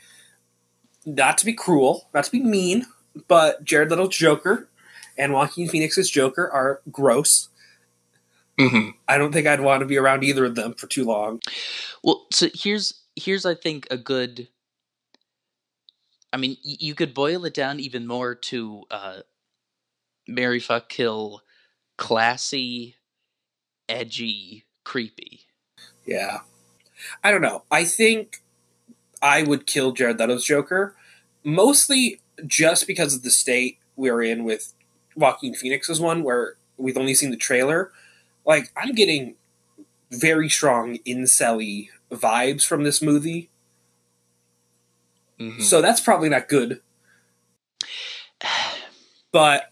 not 1.06 1.38
to 1.40 1.46
be 1.46 1.54
cruel, 1.54 2.08
not 2.14 2.26
to 2.26 2.32
be 2.32 2.42
mean, 2.42 2.86
but 3.28 3.64
Jared 3.64 3.90
Leto's 3.90 4.16
Joker 4.16 4.70
and 5.18 5.34
Joaquin 5.34 5.68
Phoenix's 5.68 6.10
Joker 6.10 6.50
are 6.50 6.82
gross. 6.92 7.50
hmm 8.58 8.90
I 9.08 9.18
don't 9.18 9.32
think 9.32 9.48
I'd 9.48 9.62
want 9.62 9.82
to 9.82 9.86
be 9.86 9.98
around 9.98 10.24
either 10.24 10.46
of 10.46 10.56
them 10.56 10.74
for 10.74 10.88
too 10.88 11.04
long. 11.06 11.42
Well, 12.04 12.28
so 12.32 12.48
here's 12.54 12.94
here's 13.16 13.46
I 13.46 13.56
think 13.56 13.88
a 13.92 13.98
good. 13.98 14.48
I 16.32 16.38
mean, 16.38 16.58
y- 16.66 16.78
you 16.80 16.96
could 16.96 17.14
boil 17.14 17.44
it 17.46 17.54
down 17.54 17.80
even 17.80 18.06
more 18.06 18.36
to 18.36 18.84
uh, 18.92 19.18
Marry 20.28 20.60
Fuck 20.60 20.88
Kill, 20.90 21.42
classy, 21.98 22.96
edgy, 23.90 24.66
creepy. 24.86 25.42
Yeah. 26.06 26.40
I 27.24 27.32
don't 27.32 27.42
know. 27.42 27.64
I 27.72 27.84
think 27.86 28.42
I 29.22 29.44
would 29.44 29.66
kill 29.66 29.92
Jared 29.92 30.20
Leto's 30.20 30.46
Joker, 30.46 30.96
mostly 31.44 32.22
just 32.46 32.88
because 32.88 33.14
of 33.14 33.24
the 33.24 33.32
state 33.32 33.78
we're 33.96 34.22
in 34.22 34.44
with 34.44 34.74
Joaquin 35.16 35.54
Phoenix's 35.54 36.00
one, 36.00 36.24
where 36.24 36.56
we've 36.78 36.98
only 36.98 37.14
seen 37.14 37.32
the 37.32 37.38
trailer. 37.38 37.92
Like, 38.46 38.72
I'm 38.78 38.94
getting 38.94 39.36
very 40.12 40.50
strong 40.50 40.98
incel 41.06 41.90
vibes 42.12 42.66
from 42.66 42.84
this 42.84 43.02
movie, 43.02 43.50
Mhm. 45.40 45.62
so 45.62 45.82
that's 45.82 46.02
probably 46.02 46.30
not 46.30 46.48
good. 46.48 46.82
But 49.32 49.72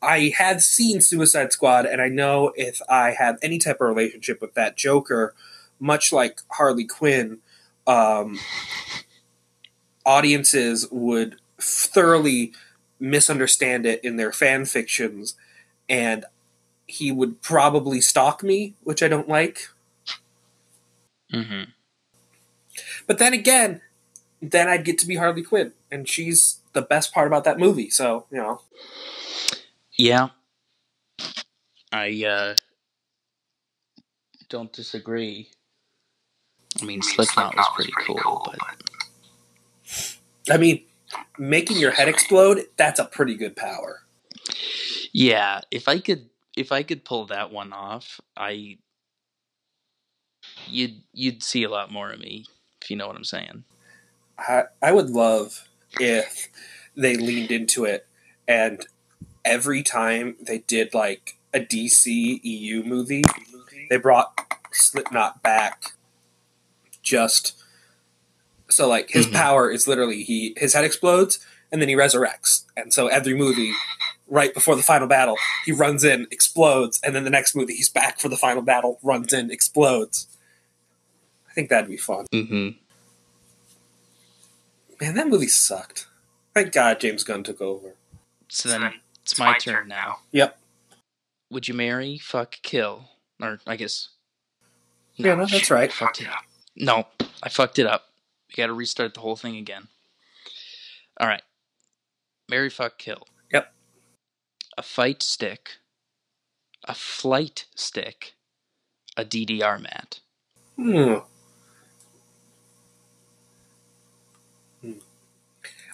I 0.00 0.32
had 0.36 0.62
seen 0.62 1.02
Suicide 1.02 1.52
Squad, 1.52 1.84
and 1.84 2.00
I 2.00 2.08
know 2.08 2.52
if 2.56 2.80
I 2.88 3.10
have 3.10 3.38
any 3.42 3.58
type 3.58 3.82
of 3.82 3.88
relationship 3.88 4.40
with 4.40 4.54
that 4.54 4.76
Joker, 4.78 5.34
much 5.80 6.12
like 6.12 6.40
Harley 6.50 6.84
Quinn, 6.84 7.38
um, 7.86 8.38
audiences 10.04 10.88
would 10.90 11.36
thoroughly 11.60 12.52
misunderstand 13.00 13.86
it 13.86 14.02
in 14.04 14.16
their 14.16 14.32
fan 14.32 14.64
fictions, 14.64 15.34
and 15.88 16.24
he 16.86 17.10
would 17.10 17.42
probably 17.42 18.00
stalk 18.00 18.42
me, 18.42 18.74
which 18.82 19.02
I 19.02 19.08
don't 19.08 19.28
like. 19.28 19.68
Mhm. 21.32 21.72
But 23.06 23.18
then 23.18 23.32
again, 23.32 23.80
then 24.40 24.68
I'd 24.68 24.84
get 24.84 24.98
to 24.98 25.06
be 25.06 25.16
Harley 25.16 25.42
Quinn, 25.42 25.72
and 25.90 26.08
she's 26.08 26.60
the 26.72 26.82
best 26.82 27.12
part 27.12 27.26
about 27.26 27.44
that 27.44 27.58
movie. 27.58 27.90
So 27.90 28.26
you 28.30 28.38
know, 28.38 28.62
Yeah. 29.96 30.30
I 31.92 32.24
uh, 32.24 32.56
don't 34.48 34.72
disagree. 34.72 35.50
I 36.80 36.84
mean, 36.84 37.02
Slipknot 37.02 37.56
was 37.56 37.66
pretty 37.74 37.92
cool, 37.98 38.42
but 38.44 38.58
I 40.50 40.56
mean, 40.56 40.84
making 41.38 41.76
your 41.76 41.92
head 41.92 42.08
explode—that's 42.08 42.98
a 42.98 43.04
pretty 43.04 43.34
good 43.34 43.56
power. 43.56 44.02
yeah, 45.12 45.60
if 45.70 45.88
I 45.88 45.98
could, 45.98 46.28
if 46.56 46.72
I 46.72 46.82
could 46.82 47.04
pull 47.04 47.26
that 47.26 47.52
one 47.52 47.72
off, 47.72 48.20
I 48.36 48.78
you'd 50.66 51.02
you'd 51.12 51.42
see 51.42 51.62
a 51.64 51.70
lot 51.70 51.90
more 51.90 52.10
of 52.10 52.20
me, 52.20 52.44
if 52.82 52.90
you 52.90 52.96
know 52.96 53.06
what 53.06 53.16
I'm 53.16 53.24
saying. 53.24 53.64
I, 54.38 54.64
I 54.82 54.92
would 54.92 55.10
love 55.10 55.68
if 56.00 56.48
they 56.96 57.16
leaned 57.16 57.52
into 57.52 57.84
it 57.84 58.06
and 58.48 58.84
every 59.44 59.82
time 59.82 60.36
they 60.40 60.58
did 60.58 60.94
like 60.94 61.38
a 61.52 61.60
DC 61.60 62.40
EU 62.42 62.82
movie, 62.82 63.22
they 63.90 63.96
brought 63.96 64.38
Slipknot 64.72 65.42
back 65.42 65.92
just 67.04 67.54
so 68.68 68.88
like 68.88 69.10
his 69.10 69.26
Mhm. 69.26 69.32
power 69.34 69.70
is 69.70 69.86
literally 69.86 70.24
he 70.24 70.54
his 70.56 70.72
head 70.74 70.84
explodes 70.84 71.38
and 71.70 71.80
then 71.80 71.88
he 71.88 71.94
resurrects. 71.94 72.64
And 72.76 72.92
so 72.92 73.06
every 73.06 73.34
movie 73.34 73.72
right 74.26 74.54
before 74.54 74.74
the 74.74 74.82
final 74.82 75.06
battle. 75.06 75.36
He 75.66 75.72
runs 75.72 76.02
in, 76.02 76.26
explodes, 76.30 76.98
and 77.04 77.14
then 77.14 77.24
the 77.24 77.30
next 77.30 77.54
movie 77.54 77.74
he's 77.74 77.90
back 77.90 78.18
for 78.18 78.28
the 78.30 78.36
final 78.38 78.62
battle, 78.62 78.98
runs 79.02 79.32
in, 79.34 79.50
explodes. 79.50 80.26
I 81.48 81.52
think 81.52 81.68
that'd 81.68 81.90
be 81.90 81.98
fun. 81.98 82.26
Mm-hmm. 82.32 82.70
Man, 85.00 85.14
that 85.14 85.28
movie 85.28 85.46
sucked. 85.48 86.06
Thank 86.54 86.72
God 86.72 87.00
James 87.00 87.22
Gunn 87.24 87.42
took 87.42 87.60
over. 87.60 87.94
So 88.48 88.68
So 88.68 88.68
then 88.70 88.80
then 88.82 88.94
it's 89.22 89.38
my, 89.38 89.58
turn 89.58 89.88
now. 89.88 90.20
Yep. 90.32 90.58
Would 91.50 91.68
you 91.68 91.74
marry, 91.74 92.18
fuck, 92.18 92.56
kill, 92.62 93.10
or 93.42 93.60
I 93.66 93.76
guess? 93.76 94.08
Yeah, 95.16 95.34
no, 95.34 95.46
that's 95.46 95.70
right. 95.70 95.92
Fuck, 95.92 96.20
it 96.20 96.28
up. 96.28 96.44
No, 96.76 97.06
I 97.42 97.48
fucked 97.48 97.78
it 97.78 97.86
up. 97.86 98.06
We 98.48 98.60
got 98.60 98.66
to 98.66 98.72
restart 98.72 99.14
the 99.14 99.20
whole 99.20 99.36
thing 99.36 99.56
again. 99.56 99.88
All 101.20 101.28
right. 101.28 101.42
Marry, 102.48 102.70
fuck, 102.70 102.98
kill. 102.98 103.26
Yep. 103.52 103.72
A 104.76 104.82
fight 104.82 105.22
stick, 105.22 105.76
a 106.84 106.94
flight 106.94 107.66
stick, 107.74 108.34
a 109.16 109.24
DDR 109.24 109.80
mat. 109.80 110.20
Hmm. 110.76 111.14
Hmm. 114.82 114.92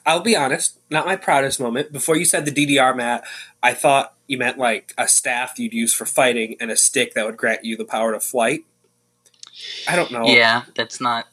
I'll 0.07 0.21
be 0.21 0.35
honest, 0.35 0.79
not 0.89 1.07
my 1.07 1.17
proudest 1.17 1.61
moment. 1.61 1.93
Before 1.93 2.17
you 2.17 2.25
said 2.25 2.47
the 2.47 2.51
DDR 2.53 2.97
mat, 2.97 3.25
I 3.63 3.75
thought 3.75 4.15
you 4.27 4.39
meant 4.39 4.59
like 4.59 4.95
a 4.97 5.07
staff 5.07 5.59
you'd 5.59 5.75
use 5.75 5.93
for 5.93 6.07
fighting 6.07 6.57
and 6.61 6.71
a 6.71 6.77
stick 6.77 7.15
that 7.15 7.27
would 7.27 7.37
grant 7.37 7.65
you 7.65 7.77
the 7.77 7.85
power 7.85 8.13
to 8.13 8.21
flight. 8.21 8.65
I 9.88 9.97
don't 9.97 10.11
know. 10.12 10.25
Yeah, 10.26 10.62
that's 10.75 11.00
not. 11.00 11.26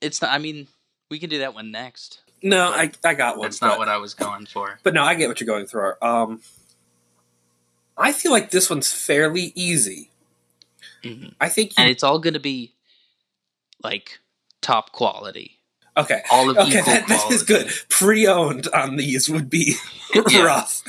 It's 0.00 0.22
not. 0.22 0.30
I 0.32 0.38
mean, 0.38 0.66
we 1.10 1.18
can 1.18 1.30
do 1.30 1.38
that 1.40 1.54
one 1.54 1.70
next. 1.70 2.20
No, 2.42 2.70
I, 2.70 2.90
I 3.04 3.14
got 3.14 3.36
one. 3.36 3.46
That's 3.46 3.60
not 3.60 3.72
but, 3.72 3.78
what 3.80 3.88
I 3.88 3.98
was 3.98 4.14
going 4.14 4.46
for. 4.46 4.78
but 4.82 4.94
no, 4.94 5.02
I 5.02 5.14
get 5.14 5.28
what 5.28 5.40
you're 5.40 5.46
going 5.46 5.66
through. 5.66 5.92
Um, 6.00 6.40
I 7.98 8.12
feel 8.12 8.32
like 8.32 8.50
this 8.50 8.70
one's 8.70 8.90
fairly 8.92 9.52
easy. 9.54 10.10
Mhm. 11.04 11.34
I 11.40 11.48
think 11.50 11.72
And 11.76 11.90
it's 11.90 12.02
all 12.02 12.18
going 12.18 12.34
to 12.34 12.40
be 12.40 12.72
like 13.82 14.20
top 14.62 14.92
quality. 14.92 15.58
okay. 15.96 16.22
All 16.30 16.48
of 16.48 16.56
Okay, 16.56 16.80
that, 16.80 17.08
that 17.08 17.30
is 17.30 17.42
good. 17.42 17.70
Pre-owned 17.90 18.68
on 18.68 18.96
these 18.96 19.28
would 19.28 19.50
be 19.50 19.74
Yeah. 20.30 20.42
rough. 20.42 20.82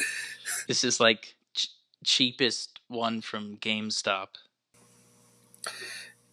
This 0.67 0.83
is 0.85 0.99
like 1.01 1.35
ch- 1.53 1.67
cheapest 2.05 2.79
one 2.87 3.19
from 3.21 3.57
GameStop. 3.57 4.27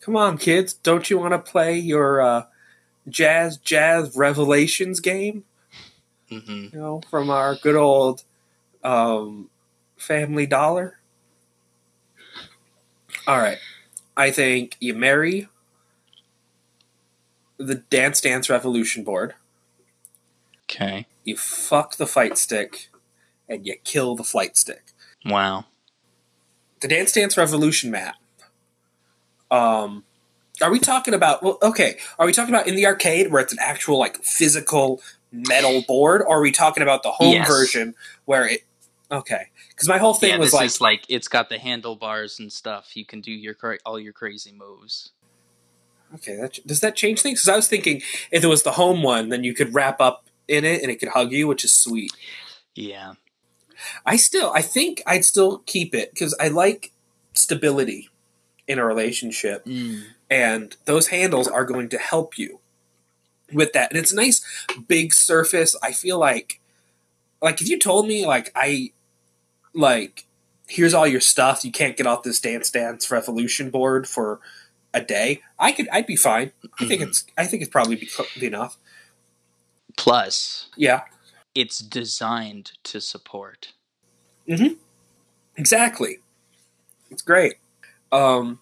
Come 0.08 0.16
on, 0.16 0.38
kids! 0.38 0.72
Don't 0.72 1.10
you 1.10 1.18
want 1.18 1.32
to 1.32 1.38
play 1.38 1.76
your 1.78 2.22
uh, 2.22 2.44
Jazz 3.10 3.58
Jazz 3.58 4.16
Revelations 4.16 5.00
game? 5.00 5.44
hmm 6.30 6.68
You 6.72 6.78
know, 6.78 7.02
from 7.10 7.28
our 7.28 7.56
good 7.56 7.76
old 7.76 8.22
um, 8.82 9.50
Family 9.98 10.46
Dollar. 10.46 10.98
All 13.26 13.36
right, 13.36 13.58
I 14.16 14.30
think 14.30 14.78
you 14.80 14.94
marry 14.94 15.48
the 17.58 17.74
Dance 17.74 18.22
Dance 18.22 18.48
Revolution 18.48 19.04
board. 19.04 19.34
Okay. 20.64 21.06
You 21.22 21.36
fuck 21.36 21.96
the 21.96 22.06
fight 22.06 22.38
stick, 22.38 22.88
and 23.46 23.66
you 23.66 23.74
kill 23.84 24.16
the 24.16 24.24
flight 24.24 24.56
stick. 24.56 24.92
Wow. 25.26 25.66
the 26.80 26.88
Dance 26.88 27.12
Dance 27.12 27.36
Revolution 27.36 27.90
map. 27.90 28.14
Um, 29.50 30.04
are 30.60 30.70
we 30.70 30.78
talking 30.78 31.14
about? 31.14 31.42
Well, 31.42 31.58
okay. 31.62 31.98
Are 32.18 32.26
we 32.26 32.32
talking 32.32 32.54
about 32.54 32.66
in 32.66 32.74
the 32.74 32.86
arcade 32.86 33.30
where 33.30 33.40
it's 33.42 33.52
an 33.52 33.58
actual 33.60 33.98
like 33.98 34.22
physical 34.24 35.00
metal 35.30 35.82
board, 35.86 36.22
or 36.22 36.38
are 36.38 36.40
we 36.40 36.50
talking 36.50 36.82
about 36.82 37.02
the 37.02 37.10
home 37.10 37.32
Yes. 37.34 37.48
version 37.48 37.94
where 38.24 38.46
it? 38.46 38.64
Okay, 39.10 39.48
because 39.70 39.88
my 39.88 39.98
whole 39.98 40.12
thing 40.14 40.30
yeah, 40.30 40.38
was 40.38 40.52
like, 40.52 40.80
like 40.80 41.04
it's 41.08 41.28
got 41.28 41.48
the 41.48 41.58
handlebars 41.58 42.38
and 42.38 42.52
stuff. 42.52 42.94
You 42.96 43.06
can 43.06 43.20
do 43.20 43.32
your 43.32 43.56
all 43.86 43.98
your 43.98 44.12
crazy 44.12 44.52
moves. 44.52 45.12
okay, 46.14 46.36
that, 46.36 46.58
does 46.66 46.80
that 46.80 46.94
change 46.96 47.22
things? 47.22 47.40
Because 47.40 47.48
I 47.48 47.56
was 47.56 47.68
thinking 47.68 48.02
if 48.30 48.44
it 48.44 48.48
was 48.48 48.64
the 48.64 48.72
home 48.72 49.02
one, 49.02 49.30
then 49.30 49.44
you 49.44 49.54
could 49.54 49.72
wrap 49.74 50.00
up 50.00 50.26
in 50.46 50.64
it 50.64 50.82
and 50.82 50.90
it 50.90 50.96
could 50.96 51.10
hug 51.10 51.32
you, 51.32 51.46
which 51.46 51.64
is 51.64 51.72
sweet. 51.74 52.12
Yeah. 52.74 53.14
I 54.04 54.16
still, 54.16 54.52
I 54.54 54.60
think 54.62 55.02
I'd 55.06 55.24
still 55.24 55.58
keep 55.66 55.94
it 55.94 56.12
because 56.12 56.34
I 56.40 56.48
like 56.48 56.92
stability 57.34 58.08
in 58.68 58.78
a 58.78 58.84
relationship. 58.84 59.64
Mm. 59.64 60.02
and 60.30 60.76
those 60.84 61.08
handles 61.08 61.48
are 61.48 61.64
going 61.64 61.88
to 61.88 61.98
help 61.98 62.36
you 62.38 62.60
with 63.52 63.72
that 63.72 63.90
and 63.90 63.98
it's 63.98 64.12
a 64.12 64.16
nice 64.16 64.44
big 64.86 65.14
surface 65.14 65.74
i 65.82 65.90
feel 65.90 66.18
like 66.18 66.60
like 67.40 67.62
if 67.62 67.68
you 67.68 67.78
told 67.78 68.06
me 68.06 68.26
like 68.26 68.52
i 68.54 68.90
like 69.74 70.26
here's 70.68 70.92
all 70.92 71.06
your 71.06 71.20
stuff 71.20 71.64
you 71.64 71.72
can't 71.72 71.96
get 71.96 72.06
off 72.06 72.22
this 72.22 72.40
dance 72.40 72.70
dance 72.70 73.10
revolution 73.10 73.70
board 73.70 74.06
for 74.06 74.38
a 74.92 75.00
day 75.00 75.40
i 75.58 75.72
could 75.72 75.88
i'd 75.90 76.06
be 76.06 76.14
fine 76.16 76.52
i 76.78 76.84
think 76.84 77.00
Mhm. 77.00 77.08
it's 77.08 77.24
i 77.38 77.46
think 77.46 77.62
it's 77.62 77.70
probably 77.70 77.96
be, 77.96 78.08
be 78.38 78.46
enough 78.46 78.76
Plus, 79.96 80.68
yeah 80.76 81.02
it's 81.54 81.78
designed 81.80 82.72
to 82.84 83.00
support. 83.00 83.72
Mm-hmm. 84.48 84.74
Exactly 85.56 86.18
it's 87.10 87.22
great 87.22 87.54
um 88.12 88.58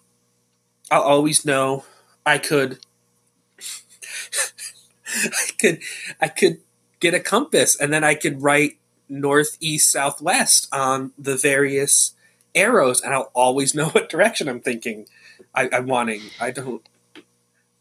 i'll 0.91 1.01
always 1.01 1.45
know 1.45 1.83
i 2.25 2.37
could 2.37 2.79
i 5.15 5.51
could 5.57 5.79
i 6.21 6.27
could 6.27 6.59
get 6.99 7.13
a 7.13 7.19
compass 7.19 7.79
and 7.79 7.93
then 7.93 8.03
i 8.03 8.13
could 8.15 8.41
write 8.41 8.77
northeast 9.09 9.91
southwest 9.91 10.67
on 10.71 11.11
the 11.17 11.35
various 11.37 12.13
arrows 12.55 13.01
and 13.01 13.13
i'll 13.13 13.31
always 13.33 13.73
know 13.77 13.87
what 13.89 14.09
direction 14.09 14.47
i'm 14.47 14.59
thinking 14.59 15.05
I, 15.55 15.69
i'm 15.71 15.87
wanting 15.87 16.21
i 16.41 16.51
don't 16.51 16.81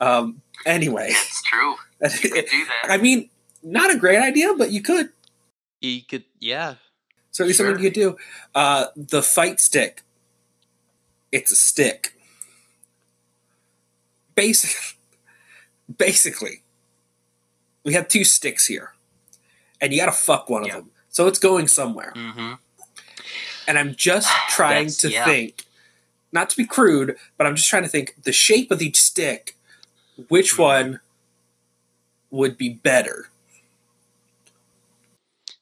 um 0.01 0.43
anyway 0.65 1.09
It's 1.11 1.43
true. 1.43 1.75
You 2.03 2.11
could 2.31 2.45
do 2.51 2.65
that. 2.67 2.91
i 2.91 2.97
mean 2.99 3.31
not 3.63 3.91
a 3.95 3.99
great 3.99 4.19
idea 4.21 4.53
but 4.57 4.71
you 4.71 4.83
could 4.83 5.09
You 5.81 6.03
could, 6.09 6.25
yeah. 6.41 6.75
Certainly 7.33 7.55
Sure. 7.55 7.67
something 7.67 7.85
you 7.85 7.91
could 7.91 8.01
do. 8.01 8.17
Uh, 8.55 8.87
the 8.97 9.23
fight 9.23 9.61
stick. 9.61 10.03
It's 11.37 11.53
a 11.53 11.57
stick. 11.57 12.15
Basic, 14.35 14.97
basically, 15.99 16.63
we 17.85 17.93
have 17.93 18.09
two 18.09 18.25
sticks 18.25 18.67
here, 18.67 18.95
and 19.79 19.93
you 19.93 20.01
got 20.01 20.07
to 20.07 20.13
fuck 20.13 20.49
one 20.49 20.65
of 20.65 20.71
them. 20.71 20.91
So 21.11 21.27
it's 21.27 21.39
going 21.39 21.69
somewhere. 21.69 22.15
Mm-hmm. 22.17 22.55
And 23.69 23.79
I'm 23.79 23.95
just 23.95 24.31
trying 24.49 24.89
to 24.89 25.11
yeah. 25.11 25.27
think, 25.27 25.65
not 26.33 26.49
to 26.51 26.57
be 26.57 26.65
crude, 26.65 27.17
but 27.37 27.47
I'm 27.47 27.55
just 27.55 27.69
trying 27.69 27.83
to 27.83 27.89
think 27.91 28.15
the 28.23 28.33
shape 28.33 28.71
of 28.71 28.81
each 28.81 28.99
stick. 28.99 29.59
Which 30.29 30.55
Mhm. 30.55 30.59
one 30.59 31.01
would 32.31 32.57
be 32.57 32.71
better? 32.71 33.29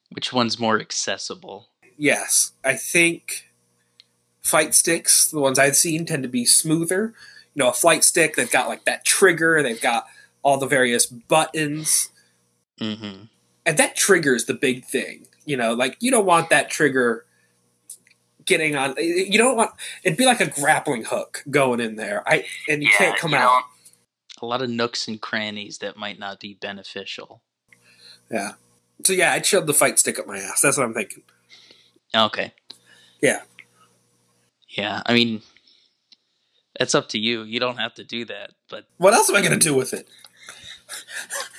Which 0.09 0.31
one's 0.31 0.57
more 0.57 0.79
accessible? 0.79 1.67
Yes, 1.97 2.53
I 2.63 2.75
think 2.75 3.49
fight 4.45 4.75
sticks, 4.75 5.27
the 5.29 5.39
ones 5.39 5.57
I've 5.57 5.75
seen, 5.75 6.05
tend 6.05 6.21
to 6.23 6.29
be 6.29 6.45
smoother. 6.45 7.13
You 7.55 7.63
know, 7.63 7.69
a 7.69 7.73
flight 7.73 8.03
stick, 8.03 8.35
they've 8.35 8.51
got 8.51 8.69
like 8.69 8.85
that 8.85 9.03
trigger, 9.03 9.63
they've 9.63 9.81
got 9.81 10.05
all 10.43 10.57
the 10.57 10.67
various 10.67 11.05
buttons, 11.05 12.09
Mm-hmm. 12.79 13.23
and 13.65 13.77
that 13.77 13.95
trigger 13.95 14.35
is 14.35 14.45
the 14.45 14.53
big 14.53 14.83
thing. 14.83 15.27
You 15.45 15.55
know, 15.55 15.73
like 15.73 15.95
you 16.01 16.11
don't 16.11 16.25
want 16.25 16.49
that 16.49 16.69
trigger 16.69 17.25
getting 18.45 18.75
on. 18.75 18.95
You 18.97 19.37
don't 19.37 19.55
want 19.55 19.71
it'd 20.03 20.17
be 20.17 20.25
like 20.25 20.41
a 20.41 20.47
grappling 20.49 21.05
hook 21.05 21.43
going 21.49 21.79
in 21.79 21.95
there. 21.95 22.21
I 22.27 22.45
and 22.67 22.83
you 22.83 22.89
yeah, 22.91 22.97
can't 22.97 23.17
come 23.17 23.31
you 23.31 23.37
out. 23.37 23.63
A 24.41 24.45
lot 24.45 24.61
of 24.61 24.69
nooks 24.69 25.07
and 25.07 25.21
crannies 25.21 25.77
that 25.77 25.95
might 25.95 26.19
not 26.19 26.41
be 26.41 26.55
beneficial. 26.55 27.41
Yeah. 28.29 28.51
So 29.05 29.13
yeah, 29.13 29.31
I'd 29.31 29.45
shove 29.45 29.67
the 29.67 29.73
fight 29.73 29.97
stick 29.99 30.19
up 30.19 30.27
my 30.27 30.37
ass. 30.37 30.61
That's 30.61 30.77
what 30.77 30.85
I'm 30.85 30.93
thinking. 30.93 31.23
Okay. 32.13 32.53
Yeah. 33.21 33.43
Yeah, 34.77 35.01
I 35.05 35.13
mean, 35.13 35.41
that's 36.77 36.95
up 36.95 37.09
to 37.09 37.19
you. 37.19 37.43
You 37.43 37.59
don't 37.59 37.77
have 37.77 37.93
to 37.95 38.03
do 38.03 38.25
that, 38.25 38.51
but 38.69 38.85
What 38.97 39.13
else 39.13 39.29
am 39.29 39.35
I 39.35 39.41
gonna 39.41 39.57
do 39.57 39.73
with 39.73 39.93
it? 39.93 40.07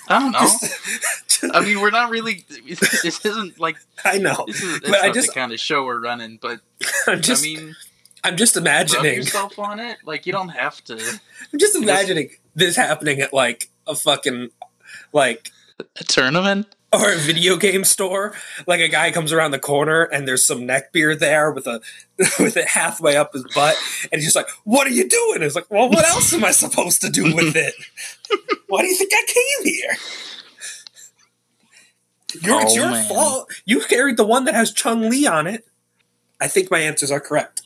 I 0.08 0.18
don't 0.20 0.32
know. 0.32 0.40
Just- 1.28 1.44
I 1.54 1.60
mean, 1.60 1.80
we're 1.80 1.90
not 1.90 2.10
really. 2.10 2.44
This 2.68 3.24
isn't 3.24 3.58
like 3.58 3.76
I 4.04 4.18
know. 4.18 4.44
this 4.46 4.62
is 4.62 4.80
But 4.80 5.02
I 5.02 5.10
just- 5.10 5.28
the 5.28 5.32
kind 5.34 5.52
of 5.52 5.60
show 5.60 5.84
we're 5.84 6.00
running. 6.00 6.38
But 6.40 6.60
I'm 7.06 7.20
just, 7.20 7.44
I 7.44 7.46
mean, 7.48 7.76
I'm 8.24 8.36
just 8.36 8.56
imagining. 8.56 9.16
yourself 9.16 9.58
on 9.58 9.80
it. 9.80 9.98
Like 10.04 10.26
you 10.26 10.32
don't 10.32 10.50
have 10.50 10.82
to. 10.84 10.94
I'm 11.52 11.58
just 11.58 11.74
imagining 11.76 12.30
this 12.54 12.76
happening 12.76 13.20
at 13.20 13.32
like 13.32 13.68
a 13.86 13.94
fucking 13.94 14.50
like 15.12 15.50
A 15.98 16.04
tournament. 16.04 16.74
Or 16.92 17.12
a 17.12 17.16
video 17.16 17.56
game 17.56 17.84
store. 17.84 18.34
Like 18.66 18.80
a 18.80 18.88
guy 18.88 19.10
comes 19.10 19.32
around 19.32 19.50
the 19.50 19.58
corner 19.58 20.04
and 20.04 20.26
there's 20.26 20.44
some 20.46 20.66
neck 20.66 20.92
beard 20.92 21.20
there 21.20 21.50
with 21.50 21.66
a 21.66 21.80
with 22.38 22.56
it 22.56 22.68
halfway 22.68 23.16
up 23.16 23.32
his 23.32 23.44
butt, 23.54 23.76
and 24.12 24.20
he's 24.20 24.32
just 24.32 24.36
like, 24.36 24.48
"What 24.64 24.86
are 24.86 24.90
you 24.90 25.08
doing?" 25.08 25.42
It's 25.42 25.54
like, 25.54 25.70
"Well, 25.70 25.88
what 25.88 26.06
else 26.06 26.32
am 26.32 26.44
I 26.44 26.50
supposed 26.52 27.00
to 27.02 27.10
do 27.10 27.34
with 27.34 27.56
it? 27.56 27.74
Why 28.68 28.82
do 28.82 28.88
you 28.88 28.96
think 28.96 29.12
I 29.14 29.24
came 29.26 29.72
here?" 29.74 29.96
You're, 32.42 32.60
it's 32.62 32.72
Oh, 32.72 32.76
your 32.76 32.90
man. 32.90 33.08
fault. 33.08 33.52
You 33.64 33.80
carried 33.80 34.16
the 34.16 34.26
one 34.26 34.44
that 34.44 34.54
has 34.54 34.72
Chun 34.72 35.08
Li 35.08 35.26
on 35.26 35.46
it. 35.46 35.66
I 36.40 36.48
think 36.48 36.70
my 36.70 36.80
answers 36.80 37.10
are 37.10 37.20
correct. 37.20 37.62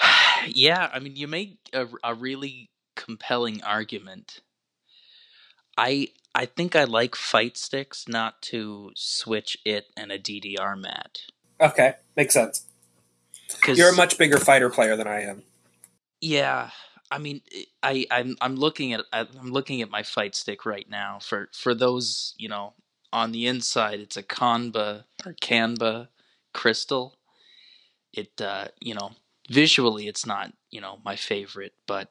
yeah, 0.46 0.90
I 0.92 0.98
mean, 1.00 1.16
you 1.16 1.28
make 1.28 1.58
a, 1.72 1.86
a 2.02 2.14
really 2.14 2.70
compelling 2.96 3.62
argument. 3.62 4.40
I 5.76 6.08
I 6.34 6.46
think 6.46 6.74
I 6.74 6.84
like 6.84 7.14
fight 7.14 7.56
sticks, 7.56 8.08
not 8.08 8.42
to 8.42 8.90
switch 8.96 9.56
it 9.64 9.86
and 9.96 10.10
a 10.10 10.18
DDR 10.18 10.80
mat. 10.80 11.18
Okay, 11.60 11.94
makes 12.16 12.34
sense. 12.34 12.66
You're 13.66 13.90
a 13.90 13.96
much 13.96 14.18
bigger 14.18 14.38
fighter 14.38 14.68
player 14.68 14.96
than 14.96 15.06
I 15.06 15.22
am. 15.22 15.42
Yeah, 16.20 16.70
I 17.10 17.18
mean, 17.18 17.42
I 17.82 18.06
I'm 18.10 18.36
I'm 18.40 18.56
looking 18.56 18.92
at 18.92 19.02
I'm 19.12 19.52
looking 19.52 19.82
at 19.82 19.90
my 19.90 20.02
fight 20.02 20.34
stick 20.34 20.66
right 20.66 20.88
now. 20.88 21.18
For 21.20 21.48
for 21.52 21.74
those 21.74 22.34
you 22.36 22.48
know 22.48 22.74
on 23.12 23.30
the 23.32 23.46
inside, 23.46 24.00
it's 24.00 24.16
a 24.16 24.22
Qanba 24.22 25.04
or 25.24 25.34
Canva 25.34 26.08
crystal. 26.52 27.18
It 28.12 28.40
uh, 28.40 28.68
you 28.80 28.94
know 28.94 29.12
visually, 29.48 30.08
it's 30.08 30.26
not 30.26 30.52
you 30.70 30.80
know 30.80 30.98
my 31.04 31.14
favorite, 31.14 31.74
but 31.86 32.10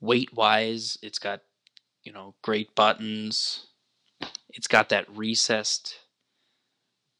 weight 0.00 0.34
wise, 0.34 0.98
it's 1.02 1.18
got 1.18 1.40
you 2.04 2.12
know 2.12 2.34
great 2.42 2.74
buttons. 2.74 3.66
It's 4.50 4.68
got 4.68 4.88
that 4.90 5.10
recessed 5.10 5.96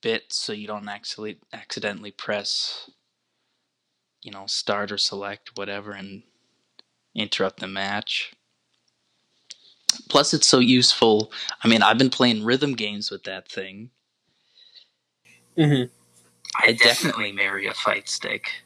bit, 0.03 0.33
so 0.33 0.53
you 0.53 0.66
don't 0.66 0.88
actually 0.88 1.38
accidentally 1.53 2.11
press 2.11 2.90
you 4.25 4.33
know, 4.33 4.47
start 4.47 4.90
or 4.90 4.99
select 4.99 5.57
whatever 5.57 5.92
and 5.92 6.23
interrupt 7.14 7.61
the 7.61 7.68
match. 7.68 8.33
Plus, 10.09 10.35
it's 10.35 10.49
so 10.49 10.59
useful. 10.59 11.31
I 11.62 11.68
mean, 11.68 11.83
I've 11.83 11.99
been 11.99 12.11
playing 12.11 12.42
rhythm 12.42 12.73
games 12.73 13.11
with 13.11 13.23
that 13.25 13.49
thing. 13.49 13.90
Mm-hmm. 15.57 15.92
I 16.59 16.73
definitely 16.73 17.33
marry 17.33 17.68
a 17.68 17.75
fight 17.75 18.09
stick. 18.09 18.63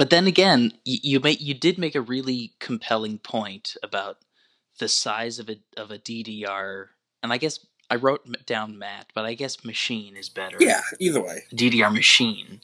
But 0.00 0.08
then 0.08 0.26
again, 0.26 0.72
you, 0.82 0.98
you 1.02 1.20
make 1.20 1.42
you 1.42 1.52
did 1.52 1.76
make 1.76 1.94
a 1.94 2.00
really 2.00 2.54
compelling 2.58 3.18
point 3.18 3.76
about 3.82 4.16
the 4.78 4.88
size 4.88 5.38
of 5.38 5.50
a 5.50 5.58
of 5.76 5.90
a 5.90 5.98
DDR, 5.98 6.86
and 7.22 7.34
I 7.34 7.36
guess 7.36 7.66
I 7.90 7.96
wrote 7.96 8.26
down 8.46 8.78
mat, 8.78 9.08
but 9.14 9.26
I 9.26 9.34
guess 9.34 9.62
machine 9.62 10.16
is 10.16 10.30
better. 10.30 10.56
Yeah, 10.58 10.80
either 10.98 11.22
way. 11.22 11.42
DDR 11.52 11.92
machine. 11.92 12.62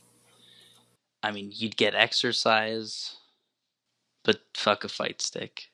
I 1.22 1.31
mean, 1.31 1.51
you'd 1.53 1.77
get 1.77 1.94
exercise, 1.94 3.16
but 4.25 4.40
fuck 4.55 4.83
a 4.83 4.88
fight 4.88 5.20
stick. 5.20 5.64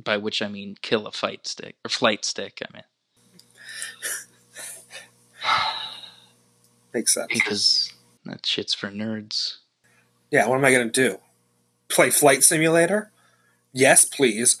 By 0.00 0.16
which 0.16 0.40
I 0.40 0.46
mean 0.46 0.76
kill 0.80 1.08
a 1.08 1.12
fight 1.12 1.48
stick 1.48 1.74
or 1.84 1.88
flight 1.88 2.24
stick. 2.24 2.62
I 2.62 2.72
mean, 2.72 2.84
Makes 6.94 7.14
sense. 7.14 7.26
because 7.34 7.92
that 8.24 8.46
shit's 8.46 8.74
for 8.74 8.92
nerds. 8.92 9.56
Yeah, 10.30 10.46
what 10.48 10.56
am 10.58 10.64
I 10.64 10.72
going 10.72 10.90
to 10.90 11.08
do? 11.10 11.18
Play 11.88 12.10
Flight 12.10 12.42
Simulator? 12.42 13.10
Yes, 13.72 14.04
please. 14.04 14.58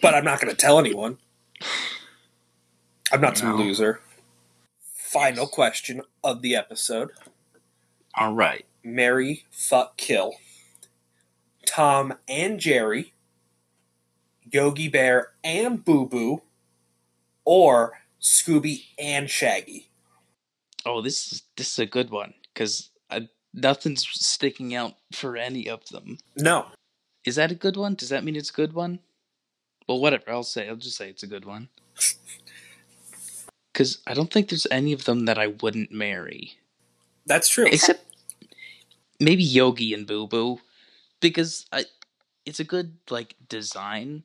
but 0.00 0.14
I'm 0.14 0.24
not 0.24 0.40
going 0.40 0.50
to 0.54 0.56
tell 0.60 0.78
anyone. 0.78 1.18
I'm 3.12 3.20
not 3.20 3.36
some 3.36 3.50
No. 3.50 3.56
loser. 3.56 4.00
Final 4.94 5.46
question 5.46 6.02
of 6.24 6.42
the 6.42 6.56
episode 6.56 7.10
All 8.16 8.32
right. 8.34 8.64
Marry, 8.82 9.44
fuck, 9.50 9.96
kill. 9.96 10.34
Tom 11.66 12.14
and 12.28 12.58
Jerry, 12.60 13.14
Yogi 14.50 14.88
Bear 14.88 15.32
and 15.42 15.84
Boo 15.84 16.06
Boo, 16.06 16.42
or 17.44 18.00
Scooby 18.20 18.86
and 18.98 19.30
Shaggy. 19.30 19.88
Oh, 20.84 21.00
this 21.00 21.32
is 21.32 21.42
this 21.56 21.72
is 21.72 21.78
a 21.78 21.86
good 21.86 22.10
one 22.10 22.34
because 22.52 22.90
nothing's 23.54 24.06
sticking 24.06 24.74
out 24.74 24.94
for 25.12 25.36
any 25.36 25.68
of 25.68 25.88
them. 25.88 26.18
No. 26.36 26.66
Is 27.24 27.36
that 27.36 27.50
a 27.52 27.54
good 27.54 27.76
one? 27.76 27.94
Does 27.94 28.10
that 28.10 28.24
mean 28.24 28.36
it's 28.36 28.50
a 28.50 28.54
good 28.54 28.74
one? 28.74 28.98
Well, 29.88 30.00
whatever. 30.00 30.24
I'll 30.28 30.42
say. 30.42 30.68
I'll 30.68 30.76
just 30.76 30.96
say 30.96 31.08
it's 31.08 31.22
a 31.22 31.28
good 31.28 31.44
one. 31.44 31.68
Because 33.72 33.98
I 34.06 34.14
don't 34.14 34.32
think 34.32 34.48
there's 34.48 34.68
any 34.70 34.92
of 34.92 35.04
them 35.04 35.24
that 35.24 35.36
I 35.36 35.48
wouldn't 35.48 35.90
marry, 35.90 36.52
That's 37.26 37.48
true. 37.48 37.66
except 37.66 38.04
maybe 39.18 39.42
Yogi 39.42 39.92
and 39.92 40.06
Boo 40.06 40.28
Boo, 40.28 40.60
because 41.18 41.66
I, 41.72 41.84
it's 42.46 42.60
a 42.60 42.64
good 42.64 42.98
like 43.10 43.34
design, 43.48 44.22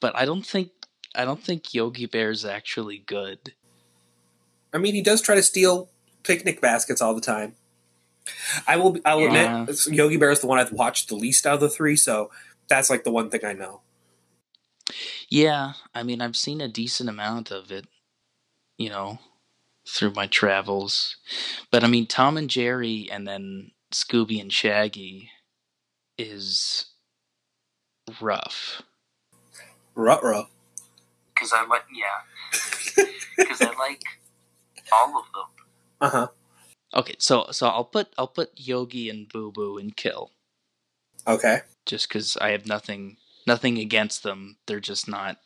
but 0.00 0.14
I 0.14 0.26
don't 0.26 0.44
think 0.44 0.72
I 1.14 1.24
don't 1.24 1.42
think 1.42 1.72
Yogi 1.72 2.04
Bear 2.04 2.30
is 2.30 2.44
actually 2.44 2.98
good. 2.98 3.54
I 4.74 4.76
mean, 4.76 4.94
he 4.94 5.00
does 5.02 5.22
try 5.22 5.34
to 5.34 5.42
steal 5.42 5.88
picnic 6.22 6.60
baskets 6.60 7.00
all 7.00 7.14
the 7.14 7.22
time. 7.22 7.54
I 8.66 8.76
will. 8.76 8.98
I 9.04 9.14
will 9.14 9.32
Yeah. 9.32 9.62
admit, 9.62 9.86
Yogi 9.86 10.16
Bear 10.16 10.30
is 10.30 10.40
the 10.40 10.46
one 10.46 10.58
I've 10.58 10.72
watched 10.72 11.08
the 11.08 11.16
least 11.16 11.46
out 11.46 11.54
of 11.54 11.60
the 11.60 11.68
three, 11.68 11.96
so 11.96 12.30
that's 12.68 12.90
like 12.90 13.04
the 13.04 13.10
one 13.10 13.30
thing 13.30 13.44
I 13.44 13.52
know. 13.52 13.82
Yeah, 15.28 15.74
I 15.94 16.02
mean, 16.02 16.20
I've 16.20 16.36
seen 16.36 16.60
a 16.60 16.68
decent 16.68 17.08
amount 17.08 17.50
of 17.52 17.70
it, 17.70 17.86
you 18.76 18.88
know, 18.90 19.20
through 19.88 20.12
my 20.12 20.26
travels. 20.26 21.16
But 21.70 21.84
I 21.84 21.86
mean, 21.86 22.06
Tom 22.06 22.36
and 22.36 22.50
Jerry 22.50 23.08
and 23.10 23.26
then 23.26 23.70
Scooby 23.92 24.40
and 24.40 24.52
Shaggy 24.52 25.30
is 26.18 26.86
rough. 28.20 28.82
Ruh-roh. 29.94 30.46
Because 31.34 31.52
I 31.52 31.64
like, 31.66 31.84
yeah. 31.94 33.04
Because 33.36 33.62
I 33.62 33.72
like 33.78 34.02
all 34.92 35.18
of 35.18 35.24
them. 35.32 35.44
Uh 36.00 36.08
huh. 36.10 36.28
Okay, 36.94 37.16
so 37.18 37.46
so 37.52 37.68
I'll 37.68 37.84
put 37.84 38.08
I'll 38.18 38.28
put 38.28 38.52
Yogi 38.56 39.10
and 39.10 39.28
Boo 39.28 39.52
Boo 39.52 39.78
in 39.78 39.92
kill 39.92 40.32
Okay. 41.26 41.60
just 41.86 42.08
because 42.08 42.36
I 42.38 42.50
have 42.50 42.66
nothing 42.66 43.18
nothing 43.46 43.78
against 43.78 44.22
them. 44.22 44.56
They're 44.66 44.80
just 44.80 45.08
not 45.08 45.38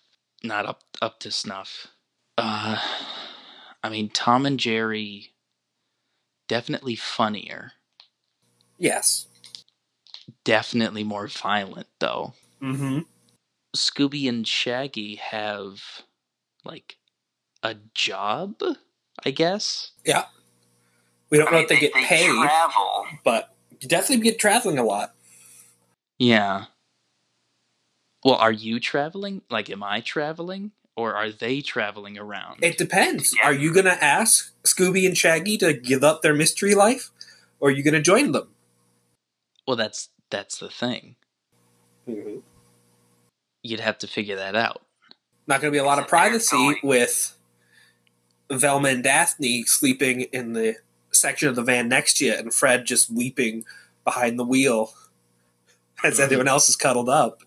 not 0.42 0.66
up 0.66 0.82
up 1.02 1.20
to 1.20 1.30
snuff. 1.30 1.88
Uh, 2.38 2.78
I 3.82 3.88
mean, 3.90 4.08
Tom 4.10 4.46
and 4.46 4.58
Jerry 4.60 5.34
definitely 6.48 6.96
funnier. 6.96 7.72
Yes. 8.78 9.26
definitely 10.44 11.04
more 11.04 11.28
violent 11.28 11.88
though. 12.00 12.34
Mm-hmm. 12.62 13.00
Scooby 13.76 14.28
and 14.28 14.46
Shaggy 14.46 15.16
have 15.16 15.82
like 16.64 16.96
a 17.62 17.76
job, 17.94 18.56
I 19.24 19.30
guess. 19.30 19.92
Yeah. 20.04 20.26
We 21.34 21.38
don't 21.38 21.48
I 21.48 21.50
know 21.50 21.56
mean, 21.56 21.62
if 21.64 21.68
they, 21.68 21.80
get 21.80 21.92
paid, 21.94 22.30
travel. 22.30 23.06
but 23.24 23.52
you 23.80 23.88
definitely 23.88 24.22
get 24.22 24.38
traveling 24.38 24.78
a 24.78 24.84
lot. 24.84 25.16
Yeah. 26.16 26.66
Well, 28.24 28.36
are 28.36 28.52
you 28.52 28.78
traveling? 28.78 29.42
Like, 29.50 29.68
am 29.68 29.82
I 29.82 30.00
traveling? 30.00 30.70
Or 30.96 31.16
are 31.16 31.30
they 31.32 31.60
traveling 31.60 32.16
around? 32.16 32.62
It 32.62 32.78
depends. 32.78 33.34
Yeah. 33.36 33.48
Are 33.48 33.52
you 33.52 33.74
going 33.74 33.86
to 33.86 34.04
ask 34.04 34.54
Scooby 34.62 35.08
and 35.08 35.18
Shaggy 35.18 35.58
to 35.58 35.72
give 35.72 36.04
up 36.04 36.22
their 36.22 36.34
mystery 36.34 36.76
life, 36.76 37.10
or 37.58 37.70
are 37.70 37.72
you 37.72 37.82
going 37.82 37.94
to 37.94 38.00
join 38.00 38.30
them? 38.30 38.50
well, 39.66 39.76
that's 39.76 40.10
that's 40.30 40.58
the 40.58 40.68
thing. 40.68 41.16
Mm-hmm. 42.08 42.38
You'd 43.64 43.80
have 43.80 43.98
to 43.98 44.06
figure 44.06 44.36
that 44.36 44.54
out. 44.54 44.82
Not 45.48 45.60
going 45.60 45.72
to 45.72 45.76
be 45.76 45.80
a 45.82 45.84
lot 45.84 45.98
of 45.98 46.06
privacy 46.06 46.78
with 46.84 47.36
Velma 48.52 48.90
and 48.90 49.02
Daphne 49.02 49.64
sleeping 49.64 50.20
in 50.32 50.52
the 50.52 50.76
section 51.14 51.48
of 51.48 51.56
the 51.56 51.62
van 51.62 51.88
next 51.88 52.18
to 52.18 52.26
you, 52.26 52.34
and 52.34 52.52
Fred 52.52 52.84
just 52.86 53.10
weeping 53.10 53.64
behind 54.04 54.38
the 54.38 54.44
wheel 54.44 54.92
as 56.04 56.18
Mhm. 56.18 56.24
everyone 56.24 56.48
else 56.48 56.68
is 56.68 56.76
cuddled 56.76 57.08
up. 57.08 57.42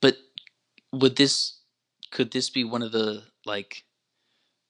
But 0.00 0.16
would 0.92 1.16
this 1.16 1.58
could 2.10 2.30
this 2.32 2.50
be 2.50 2.64
one 2.64 2.82
of 2.82 2.92
the 2.92 3.24
like 3.46 3.84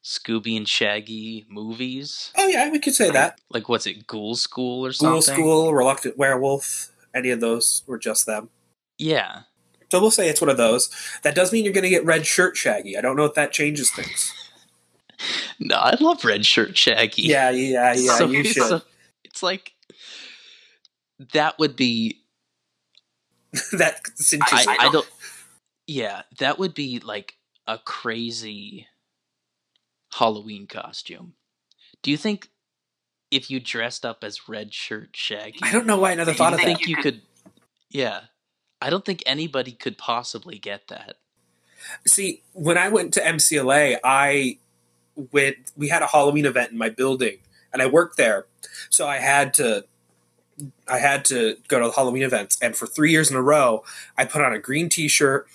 Scooby 0.05 0.57
and 0.57 0.69
Shaggy 0.69 1.45
movies? 1.49 2.31
Oh 2.37 2.47
yeah, 2.49 2.71
we 2.71 2.79
could 2.79 2.95
say 2.95 3.11
that. 3.11 3.41
Like 3.51 3.69
what's 3.69 3.87
it, 3.87 4.07
Ghoul 4.07 4.35
School 4.37 4.85
or 4.85 4.93
something? 4.93 5.13
Ghoul 5.13 5.23
School, 5.23 5.75
Reluctant 5.75 6.17
Werewolf, 6.17 6.91
any 7.15 7.31
of 7.31 7.41
those 7.41 7.83
were 7.87 7.99
just 7.99 8.27
them. 8.27 8.51
Yeah. 8.99 9.43
So 9.91 10.01
we'll 10.01 10.11
say 10.11 10.29
it's 10.29 10.41
one 10.41 10.49
of 10.49 10.57
those. 10.57 10.89
That 11.23 11.35
does 11.35 11.53
mean 11.53 11.65
you're 11.65 11.73
going 11.75 11.83
to 11.85 11.91
get 11.91 12.05
red 12.07 12.25
shirt 12.27 12.57
Shaggy. 12.57 12.97
I 12.97 13.03
don't 13.03 13.15
know 13.17 13.27
if 13.27 13.35
that 13.35 13.53
changes 13.53 13.91
things. 13.91 14.33
No, 15.67 15.77
I 15.77 15.97
love 16.01 16.25
Red 16.25 16.45
Shirt 16.45 16.77
Shaggy. 16.77 17.23
Yeah, 17.23 17.51
yeah, 17.51 17.95
yeah. 17.95 18.17
So- 18.17 18.29
you 18.29 18.45
should. 18.45 18.63
so 18.65 18.83
it's 19.25 19.43
like 19.43 19.73
that 21.33 21.59
would 21.59 21.77
be 21.77 22.21
that 23.73 24.01
I. 24.41 24.77
I 24.81 24.89
don't 24.91 25.07
yeah 25.87 26.23
that 26.39 26.59
would 26.59 26.75
be 26.75 27.01
like 27.01 27.37
a 27.67 27.79
crazy 27.79 28.87
halloween 30.13 30.67
costume 30.67 31.35
do 32.03 32.11
you 32.11 32.17
think 32.17 32.49
if 33.31 33.51
you 33.51 33.61
dressed 33.61 34.05
up 34.05 34.23
as 34.25 34.49
red 34.49 34.73
shirt 34.73 35.11
shaggy 35.15 35.59
I 35.63 35.73
don't 35.73 35.87
know 35.87 35.99
why 35.99 36.13
I 36.13 36.15
never 36.15 36.33
thought 36.33 36.53
of 36.55 36.61
that. 36.61 36.65
think 36.65 36.87
you 36.87 36.97
could 36.97 37.21
yeah 37.91 38.21
i 38.81 38.91
don't 38.91 39.05
think 39.05 39.23
anybody 39.27 39.73
could 39.73 39.99
possibly 39.99 40.59
get 40.59 40.89
that 40.89 41.17
See, 42.07 42.43
when 42.53 42.79
I 42.79 42.89
went 42.91 43.13
to 43.15 43.21
MCLA, 43.21 43.99
I 44.05 44.59
went. 45.33 45.57
We 45.77 45.89
had 45.89 46.03
a 46.03 46.07
Halloween 46.07 46.47
event 46.47 46.73
in 46.73 46.79
my 46.79 46.89
building, 46.89 47.39
and 47.73 47.83
I 47.83 47.87
worked 47.87 48.17
there, 48.17 48.47
so 48.91 49.07
I 49.07 49.19
had 49.19 49.55
to. 49.55 49.85
I 50.87 50.99
had 50.99 51.25
to 51.27 51.57
go 51.67 51.81
to 51.81 51.87
the 51.87 51.93
Halloween 51.93 52.23
events, 52.23 52.59
and 52.63 52.77
for 52.77 52.87
three 52.87 53.11
years 53.11 53.31
in 53.31 53.37
a 53.37 53.43
row, 53.43 53.83
I 54.17 54.25
put 54.25 54.43
on 54.43 54.53
a 54.53 54.59
green 54.59 54.89
T-shirt, 54.89 55.49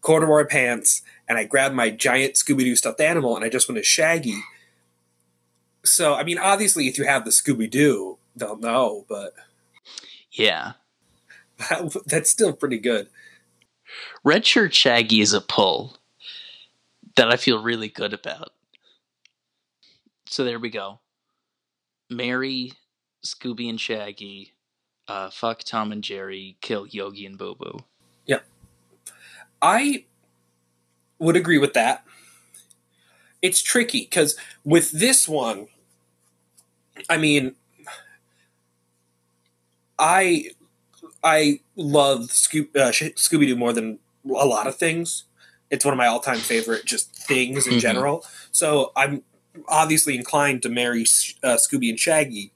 corduroy 0.00 0.44
pants, 0.46 1.02
and 1.28 1.38
I 1.38 1.44
grabbed 1.44 1.74
my 1.74 1.90
giant 1.90 2.34
Scooby 2.34 2.60
Doo 2.60 2.74
stuffed 2.74 3.00
animal, 3.00 3.36
and 3.36 3.44
I 3.44 3.48
just 3.48 3.68
went 3.68 3.78
as 3.78 3.86
Shaggy. 3.86 4.40
So, 5.84 6.14
I 6.14 6.24
mean, 6.24 6.38
obviously, 6.38 6.88
if 6.88 6.98
you 6.98 7.04
have 7.04 7.24
the 7.24 7.30
Scooby 7.30 7.70
Doo, 7.70 8.18
they'll 8.34 8.56
know, 8.58 9.04
but 9.08 9.34
Yeah. 10.32 10.72
that's 12.06 12.30
still 12.30 12.52
pretty 12.52 12.78
good. 12.78 13.08
Red 14.24 14.46
Shirt 14.46 14.74
Shaggy 14.74 15.20
is 15.20 15.32
a 15.32 15.40
pull 15.40 15.96
that 17.16 17.30
I 17.32 17.36
feel 17.36 17.62
really 17.62 17.88
good 17.88 18.12
about. 18.12 18.52
So 20.28 20.44
there 20.44 20.58
we 20.58 20.70
go. 20.70 21.00
Marry 22.10 22.72
Scooby 23.24 23.68
and 23.68 23.80
Shaggy, 23.80 24.52
uh, 25.08 25.30
fuck 25.30 25.60
Tom 25.64 25.92
and 25.92 26.04
Jerry, 26.04 26.56
kill 26.60 26.86
Yogi 26.86 27.26
and 27.26 27.38
Boo 27.38 27.54
Boo. 27.54 27.78
I 29.60 30.04
would 31.18 31.34
agree 31.34 31.58
with 31.58 31.72
that. 31.74 32.04
It's 33.42 33.60
tricky 33.60 34.02
because 34.02 34.36
with 34.64 34.92
this 34.92 35.28
one, 35.28 35.66
I 37.10 37.16
mean, 37.16 37.56
I 39.98 40.50
I 41.24 41.58
love 41.74 42.28
Scoo- 42.28 42.68
uh, 42.76 42.92
Scooby 42.92 43.48
Doo 43.48 43.56
more 43.56 43.72
than 43.72 43.98
a 44.24 44.46
lot 44.46 44.68
of 44.68 44.76
things. 44.76 45.24
It's 45.70 45.84
one 45.84 45.92
of 45.92 45.98
my 45.98 46.06
all 46.06 46.20
time 46.20 46.38
favorite 46.38 46.84
just 46.84 47.12
things 47.16 47.66
in 47.66 47.74
Mhm. 47.74 47.80
general. 47.80 48.24
So 48.52 48.92
I'm 48.94 49.24
obviously 49.68 50.16
inclined 50.16 50.62
to 50.62 50.68
marry 50.68 51.02
uh, 51.42 51.56
Scooby 51.56 51.90
and 51.90 51.98
Shaggy, 51.98 52.52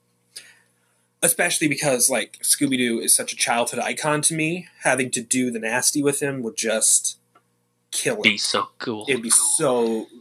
especially 1.22 1.68
because 1.68 2.11
like 2.11 2.38
Scooby 2.42 2.76
Doo 2.76 3.00
is 3.00 3.14
such 3.14 3.33
a 3.33 3.37
childhood 3.37 3.81
icon 3.81 4.22
to 4.22 4.35
me. 4.35 4.68
Having 4.83 5.11
to 5.12 5.22
do 5.22 5.50
the 5.50 5.59
nasty 5.59 6.02
with 6.02 6.20
him 6.20 6.42
would 6.42 6.57
just 6.57 7.18
kill 7.90 8.16
it. 8.16 8.22
Be 8.22 8.38
so 8.38 8.68
cool. 8.78 9.07
It'd 9.09 9.22
be 9.22 9.31
so. 9.31 10.07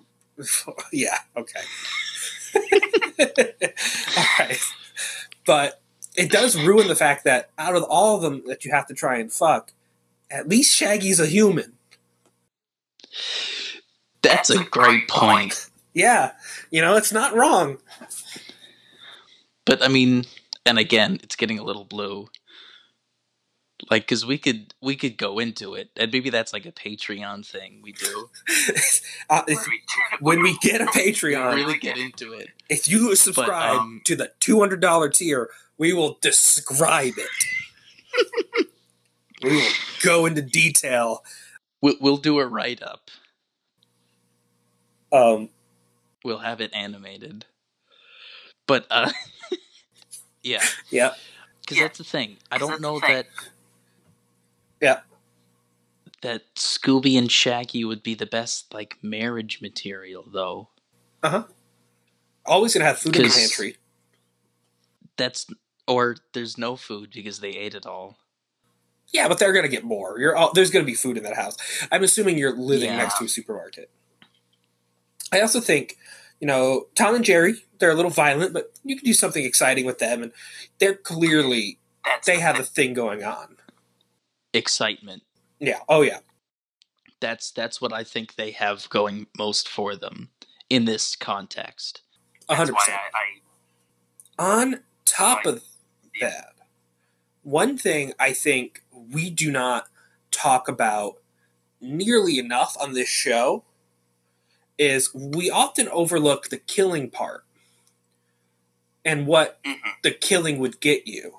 Yeah. 0.92 1.20
Okay. 1.38 1.62
all 4.18 4.24
right. 4.40 4.60
But 5.46 5.82
it 6.16 6.32
does 6.32 6.60
ruin 6.60 6.88
the 6.88 6.96
fact 6.96 7.24
that 7.26 7.52
out 7.60 7.76
of 7.76 7.84
all 7.84 8.16
of 8.16 8.24
them 8.24 8.42
that 8.48 8.66
you 8.66 8.72
have 8.72 8.88
to 8.88 8.96
try 8.96 9.20
and 9.20 9.32
fuck, 9.32 9.72
at 10.32 10.48
least 10.48 10.76
Shaggy's 10.76 11.20
a 11.20 11.28
human. 11.28 11.74
That's 14.22 14.50
a 14.50 14.64
great 14.64 15.08
point. 15.08 15.70
Yeah. 15.94 16.32
You 16.70 16.82
know, 16.82 16.96
it's 16.96 17.12
not 17.12 17.36
wrong. 17.36 17.78
But 19.66 19.84
I 19.84 19.88
mean, 19.88 20.26
and 20.66 20.78
again, 20.78 21.20
it's 21.24 21.36
getting 21.36 21.60
a 21.60 21.64
little 21.64 21.86
blue. 21.86 22.30
Like, 23.90 24.08
cause 24.08 24.26
we 24.26 24.38
could 24.38 24.76
we 24.80 24.96
could 24.96 25.18
go 25.18 25.40
into 25.40 25.74
it, 25.74 25.90
and 25.98 26.12
maybe 26.12 26.30
that's 26.30 26.54
like 26.54 26.68
a 26.68 26.72
Patreon 26.72 27.46
thing 27.46 27.80
we 27.82 27.94
do. 27.94 28.30
uh, 29.30 29.42
if, 29.48 29.60
when 30.20 30.44
we 30.44 30.56
get 30.60 30.82
a 30.82 30.86
Patreon, 30.86 31.56
really 31.56 31.80
get 31.80 31.98
into 31.98 32.34
it. 32.34 32.50
if 32.70 32.88
you 32.88 33.16
subscribe 33.16 33.80
um, 33.80 34.02
to 34.06 34.16
the 34.16 34.32
$200 34.40 35.14
tier, 35.14 35.50
we 35.80 35.94
will 35.94 36.20
describe 36.22 37.14
it. 37.18 38.68
we 39.44 39.50
will 39.50 39.72
go 40.04 40.28
into 40.28 40.44
detail. 40.44 41.24
We'll, 41.82 41.96
we'll 42.00 42.18
do 42.18 42.38
a 42.38 42.46
write 42.46 42.84
up. 42.84 43.10
Um, 45.12 45.50
We'll 46.24 46.40
have 46.40 46.62
it 46.62 46.74
animated. 46.74 47.46
But 48.68 48.86
uh, 48.92 49.12
yeah, 50.44 50.64
yeah. 50.92 51.12
because 51.62 51.78
Yeah. 51.78 51.84
that's 51.84 51.98
the 51.98 52.04
thing. 52.04 52.38
I 52.52 52.58
don't 52.58 52.82
know 52.82 53.00
that 53.00 53.28
Yeah. 54.82 55.02
that 56.22 56.54
Scooby 56.56 57.18
and 57.18 57.32
Shaggy 57.32 57.84
would 57.86 58.04
be 58.04 58.14
the 58.16 58.26
best 58.28 58.74
like 58.74 58.98
marriage 59.02 59.62
material, 59.62 60.26
though. 60.32 60.70
Uh-huh. 61.24 61.44
Always 62.46 62.74
gonna 62.74 62.86
have 62.86 63.00
food 63.00 63.16
in 63.16 63.24
the 63.24 63.30
pantry. 63.30 63.78
That's 65.18 65.48
or 65.88 66.16
there's 66.34 66.58
no 66.58 66.76
food 66.76 67.12
because 67.14 67.40
they 67.40 67.50
ate 67.52 67.76
it 67.76 67.86
all. 67.86 68.18
Yeah, 69.14 69.28
but 69.28 69.40
they're 69.40 69.54
gonna 69.54 69.68
get 69.68 69.84
more. 69.84 70.20
You're 70.20 70.36
all, 70.36 70.54
there's 70.54 70.72
gonna 70.72 70.86
be 70.86 70.94
food 70.94 71.18
in 71.18 71.24
that 71.24 71.36
house. 71.36 71.58
I'm 71.92 72.04
assuming 72.04 72.38
you're 72.38 72.56
living 72.56 72.90
Yeah. 72.90 72.98
next 72.98 73.18
to 73.20 73.26
a 73.26 73.28
supermarket. 73.28 73.90
I 75.32 75.42
also 75.42 75.60
think, 75.60 75.98
you 76.40 76.48
know, 76.48 76.88
Tom 76.96 77.16
and 77.16 77.24
Jerry, 77.24 77.56
they're 77.80 77.92
a 77.92 77.96
little 77.96 78.12
violent, 78.12 78.54
but 78.54 78.72
you 78.84 78.96
can 78.96 79.06
do 79.06 79.14
something 79.14 79.44
exciting 79.44 79.86
with 79.86 80.00
them, 80.00 80.24
and 80.24 80.32
they're 80.80 80.96
clearly 80.96 81.80
That's 82.06 82.28
they 82.28 82.40
have 82.40 82.60
a 82.60 82.64
thing 82.64 82.94
going 82.94 83.24
on. 83.24 83.58
Excitement. 84.54 85.24
Yeah. 85.60 85.80
Oh 85.88 86.02
yeah. 86.02 86.20
That's 87.20 87.52
that's 87.52 87.80
what 87.80 87.94
I 87.94 88.04
think 88.04 88.36
they 88.36 88.52
have 88.52 88.90
going 88.90 89.28
most 89.38 89.70
for 89.70 89.96
them 89.96 90.30
in 90.70 90.86
this 90.86 91.16
context. 91.16 92.02
A 92.50 92.56
hundred 92.56 92.74
why 92.74 92.80
percent. 92.80 93.00
I, 93.14 94.44
I 94.44 94.54
On 94.62 94.80
top 95.06 95.46
of 95.46 95.64
that, 96.20 96.54
one 97.44 97.78
thing 97.78 98.14
I 98.20 98.34
think 98.34 98.84
we 98.92 99.30
do 99.30 99.52
not 99.52 99.88
talk 100.32 100.68
about 100.68 101.18
nearly 101.80 102.38
enough 102.40 102.76
on 102.80 102.94
this 102.94 103.10
show 103.10 103.64
is 104.82 105.14
we 105.14 105.48
often 105.48 105.88
overlook 105.90 106.50
the 106.50 106.58
killing 106.58 107.08
part 107.08 107.46
and 109.06 109.28
what 109.28 109.64
mhm. 109.64 109.78
the 110.02 110.10
killing 110.10 110.58
would 110.58 110.80
get 110.80 111.06
you. 111.06 111.38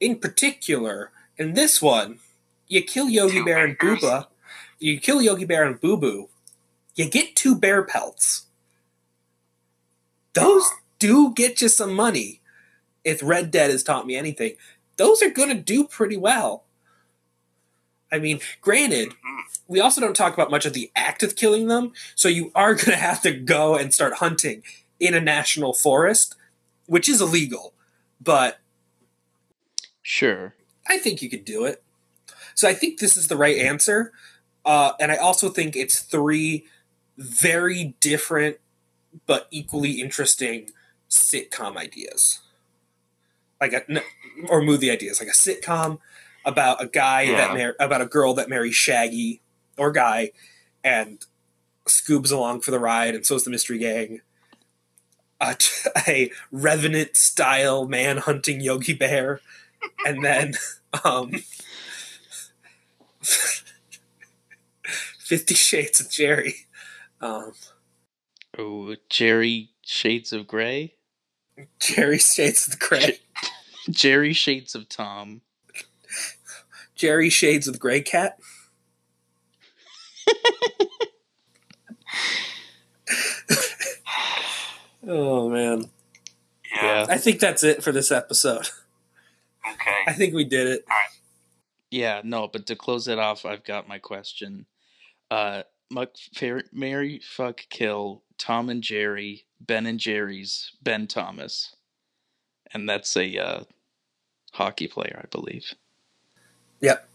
In 0.00 0.16
particular, 0.16 1.10
in 1.36 1.52
this 1.52 1.82
one, 1.82 2.20
you 2.68 2.82
kill 2.82 3.10
Yogi 3.10 3.42
Bear 3.42 3.62
and. 3.62 3.78
Booba, 3.78 4.28
you 4.78 4.98
kill 4.98 5.20
Yogi 5.20 5.44
Bear 5.44 5.64
and 5.64 5.78
Boo 5.78 5.98
Boo, 5.98 6.30
you 6.94 7.04
get 7.04 7.36
two 7.36 7.54
bear 7.54 7.82
pelts. 7.82 8.46
Those 10.32 10.64
do 10.98 11.34
get 11.34 11.60
you 11.60 11.68
some 11.68 11.92
money. 11.92 12.40
If 13.04 13.22
Red 13.22 13.50
Dead 13.50 13.70
has 13.70 13.82
taught 13.82 14.06
me 14.06 14.16
anything, 14.16 14.54
those 14.96 15.22
are 15.22 15.28
going 15.28 15.50
to 15.50 15.54
do 15.54 15.84
pretty 15.84 16.16
well. 16.16 16.64
I 18.12 18.18
mean, 18.18 18.40
granted, 18.60 19.10
Mhm. 19.10 19.58
we 19.66 19.80
also 19.80 20.00
don't 20.00 20.14
talk 20.14 20.34
about 20.34 20.50
much 20.50 20.66
of 20.66 20.74
the 20.74 20.92
act 20.94 21.22
of 21.22 21.34
killing 21.34 21.68
them, 21.68 21.92
so 22.14 22.28
you 22.28 22.52
are 22.54 22.74
going 22.74 22.90
to 22.90 22.96
have 22.96 23.22
to 23.22 23.32
go 23.32 23.74
and 23.74 23.92
start 23.92 24.14
hunting 24.14 24.62
in 25.00 25.14
a 25.14 25.20
national 25.20 25.72
forest, 25.72 26.36
which 26.86 27.08
is 27.08 27.20
illegal, 27.20 27.74
but 28.20 28.60
Sure. 30.02 30.54
I 30.86 30.98
think 30.98 31.22
you 31.22 31.30
could 31.30 31.44
do 31.44 31.64
it. 31.64 31.82
So 32.54 32.68
I 32.68 32.74
think 32.74 32.98
this 32.98 33.16
is 33.16 33.28
the 33.28 33.36
right 33.36 33.56
answer. 33.56 34.12
Uh, 34.64 34.92
and 35.00 35.10
I 35.10 35.16
also 35.16 35.48
think 35.48 35.74
it's 35.74 36.00
three 36.00 36.66
very 37.16 37.94
different 38.00 38.58
but 39.26 39.46
equally 39.50 40.00
interesting 40.00 40.70
sitcom 41.08 41.76
ideas. 41.76 42.40
Like 43.60 43.72
a 43.74 44.02
or 44.48 44.62
movie 44.62 44.90
ideas, 44.90 45.20
like 45.20 45.28
a 45.28 45.32
sitcom 45.32 45.98
about 46.44 46.82
a 46.82 46.86
guy 46.86 47.26
that 47.26 47.50
Yeah. 47.56 47.56
mar- 47.64 47.76
about 47.78 48.00
a 48.02 48.06
girl 48.06 48.34
that 48.34 48.48
marries 48.48 48.74
Shaggy 48.74 49.40
or 49.76 49.90
guy 49.92 50.32
and 50.84 51.24
scoobs 51.86 52.30
along 52.32 52.60
for 52.60 52.70
the 52.70 52.78
ride, 52.78 53.14
and 53.14 53.24
so 53.26 53.34
is 53.36 53.44
the 53.44 53.50
mystery 53.50 53.78
gang. 53.78 54.20
A, 55.40 55.54
t- 55.56 55.90
a 56.08 56.30
revenant 56.50 57.16
style 57.16 57.86
man 57.86 58.18
hunting 58.18 58.60
Yogi 58.60 58.92
Bear, 58.94 59.40
and 60.06 60.24
then 60.24 60.54
um, 61.04 61.32
Fifty 65.18 65.54
Shades 65.54 66.00
of 66.00 66.10
Jerry. 66.10 66.54
Um, 67.20 67.52
Oh, 68.58 68.94
Jerry 69.08 69.70
Shades 69.80 70.30
of 70.32 70.46
Grey? 70.46 70.92
Jerry 71.80 72.18
Shades 72.18 72.68
of 72.68 72.78
Grey. 72.78 73.18
Jerry 73.88 74.34
Shades 74.34 74.74
of 74.74 74.88
Tom. 74.90 75.40
Jerry 77.02 77.30
Shades 77.30 77.66
of 77.66 77.80
Grey 77.80 78.00
Cat. 78.00 78.38
oh 85.08 85.48
man. 85.48 85.90
yeah. 86.72 87.06
I 87.08 87.18
think 87.18 87.40
that's 87.40 87.64
it 87.64 87.82
for 87.82 87.90
this 87.90 88.12
episode. 88.12 88.68
Okay. 89.68 89.96
I 90.06 90.12
think 90.12 90.32
we 90.32 90.44
did 90.44 90.68
it. 90.68 90.84
Yeah, 91.90 92.20
no, 92.22 92.46
but 92.46 92.66
to 92.66 92.76
close 92.76 93.08
it 93.08 93.18
off, 93.18 93.44
I've 93.44 93.64
got 93.64 93.88
my 93.88 93.98
question. 93.98 94.66
Uh, 95.28 95.64
Muck, 95.90 96.10
fair, 96.34 96.62
Marry, 96.72 97.18
fuck, 97.18 97.62
kill, 97.68 98.22
Tom 98.38 98.68
and 98.68 98.80
Jerry, 98.80 99.46
Ben 99.60 99.86
and 99.86 99.98
Jerry's, 99.98 100.70
Ben 100.80 101.08
Thomas. 101.08 101.74
And 102.72 102.88
that's 102.88 103.16
a 103.16 103.38
uh, 103.38 103.64
hockey 104.52 104.86
player, 104.86 105.20
I 105.20 105.26
believe. 105.32 105.74
Yep. 106.82 107.08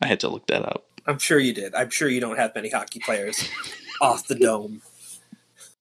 I 0.00 0.06
had 0.06 0.20
to 0.20 0.28
look 0.28 0.46
that 0.46 0.62
up. 0.64 0.86
I'm 1.06 1.18
sure 1.18 1.38
you 1.38 1.52
did. 1.52 1.74
I'm 1.74 1.90
sure 1.90 2.08
you 2.08 2.20
don't 2.20 2.38
have 2.38 2.54
many 2.54 2.70
hockey 2.70 3.00
players 3.00 3.48
off 4.00 4.26
the 4.26 4.36
dome. 4.36 4.82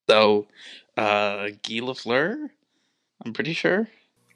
So, 0.10 0.48
uh, 0.98 1.50
Guy 1.64 1.80
Lafleur, 1.80 2.50
I'm 3.24 3.34
pretty 3.34 3.54
sure. 3.54 3.88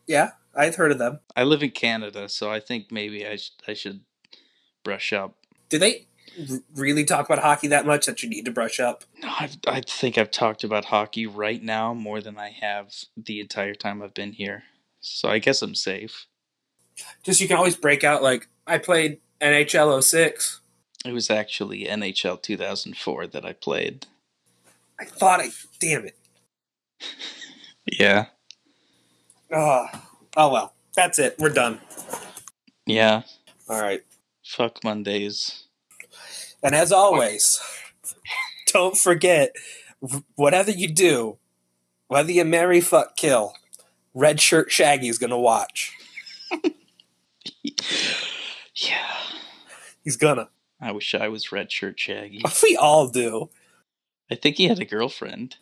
Yeah, 0.07 0.31
I've 0.55 0.75
heard 0.75 0.91
of 0.91 0.99
them. 0.99 1.19
I 1.35 1.43
live 1.43 1.63
in 1.63 1.71
Canada, 1.71 2.29
so 2.29 2.51
I 2.51 2.59
think 2.59 2.91
maybe 2.91 3.27
I, 3.27 3.35
sh- 3.37 3.51
I 3.67 3.73
should 3.73 4.01
brush 4.83 5.11
up. 5.11 5.35
Do 5.69 5.79
they 5.79 6.05
r- 6.49 6.59
really 6.75 7.03
talk 7.03 7.25
about 7.25 7.39
hockey 7.43 7.67
that 7.69 7.85
much 7.87 8.05
that 8.05 8.21
you 8.21 8.29
need 8.29 8.45
to 8.45 8.51
brush 8.51 8.79
up? 8.79 9.03
No, 9.21 9.33
I've, 9.39 9.57
I 9.67 9.81
think 9.81 10.17
I've 10.19 10.31
talked 10.31 10.63
about 10.63 10.85
hockey 10.85 11.25
right 11.25 11.61
now 11.61 11.93
more 11.95 12.21
than 12.21 12.37
I 12.37 12.49
have 12.61 12.93
the 13.17 13.39
entire 13.39 13.73
time 13.73 14.03
I've 14.03 14.13
been 14.13 14.33
here. 14.33 14.63
So 15.01 15.29
I 15.29 15.39
guess 15.39 15.63
I'm 15.63 15.75
safe. 15.75 16.27
Just 17.23 17.41
you 17.41 17.47
can 17.47 17.57
always 17.57 17.75
break 17.75 18.03
out 18.03 18.23
like 18.23 18.47
I 18.67 18.77
played 18.77 19.19
NHL 19.41 20.03
06. 20.03 20.61
It 21.05 21.13
was 21.13 21.29
actually 21.29 21.85
NHL 21.85 22.41
2004 22.41 23.27
that 23.27 23.45
I 23.45 23.53
played. 23.53 24.07
I 24.99 25.05
thought 25.05 25.41
I 25.41 25.49
damn 25.79 26.05
it. 26.05 26.17
Yeah. 27.87 28.25
Oh, 29.51 29.85
oh 30.35 30.51
well. 30.51 30.73
That's 30.95 31.19
it. 31.19 31.35
We're 31.37 31.49
done. 31.49 31.79
Yeah. 32.85 33.23
All 33.69 33.81
right. 33.81 34.01
Fuck 34.43 34.83
Mondays. 34.83 35.65
And 36.63 36.73
as 36.73 36.91
always, 36.91 37.59
don't 38.67 38.97
forget 38.97 39.55
whatever 40.35 40.71
you 40.71 40.87
do, 40.87 41.37
whether 42.07 42.31
you 42.31 42.45
marry, 42.45 42.81
fuck, 42.81 43.15
kill, 43.17 43.53
red 44.13 44.39
shirt 44.39 44.71
Shaggy's 44.71 45.17
gonna 45.17 45.39
watch. 45.39 45.93
Yeah. 48.77 49.07
He's 50.03 50.17
gonna. 50.17 50.49
I 50.81 50.91
wish 50.91 51.15
I 51.15 51.29
was 51.29 51.51
Red 51.51 51.71
Shirt 51.71 51.97
Shaggy. 51.97 52.41
We 52.63 52.75
all 52.75 53.07
do. 53.07 53.49
I 54.29 54.35
think 54.35 54.57
he 54.57 54.67
had 54.67 54.79
a 54.79 54.85
girlfriend. 54.85 55.55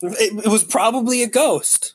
It, 0.00 0.44
it 0.44 0.48
was 0.48 0.62
probably 0.62 1.22
a 1.24 1.26
ghost. 1.28 1.94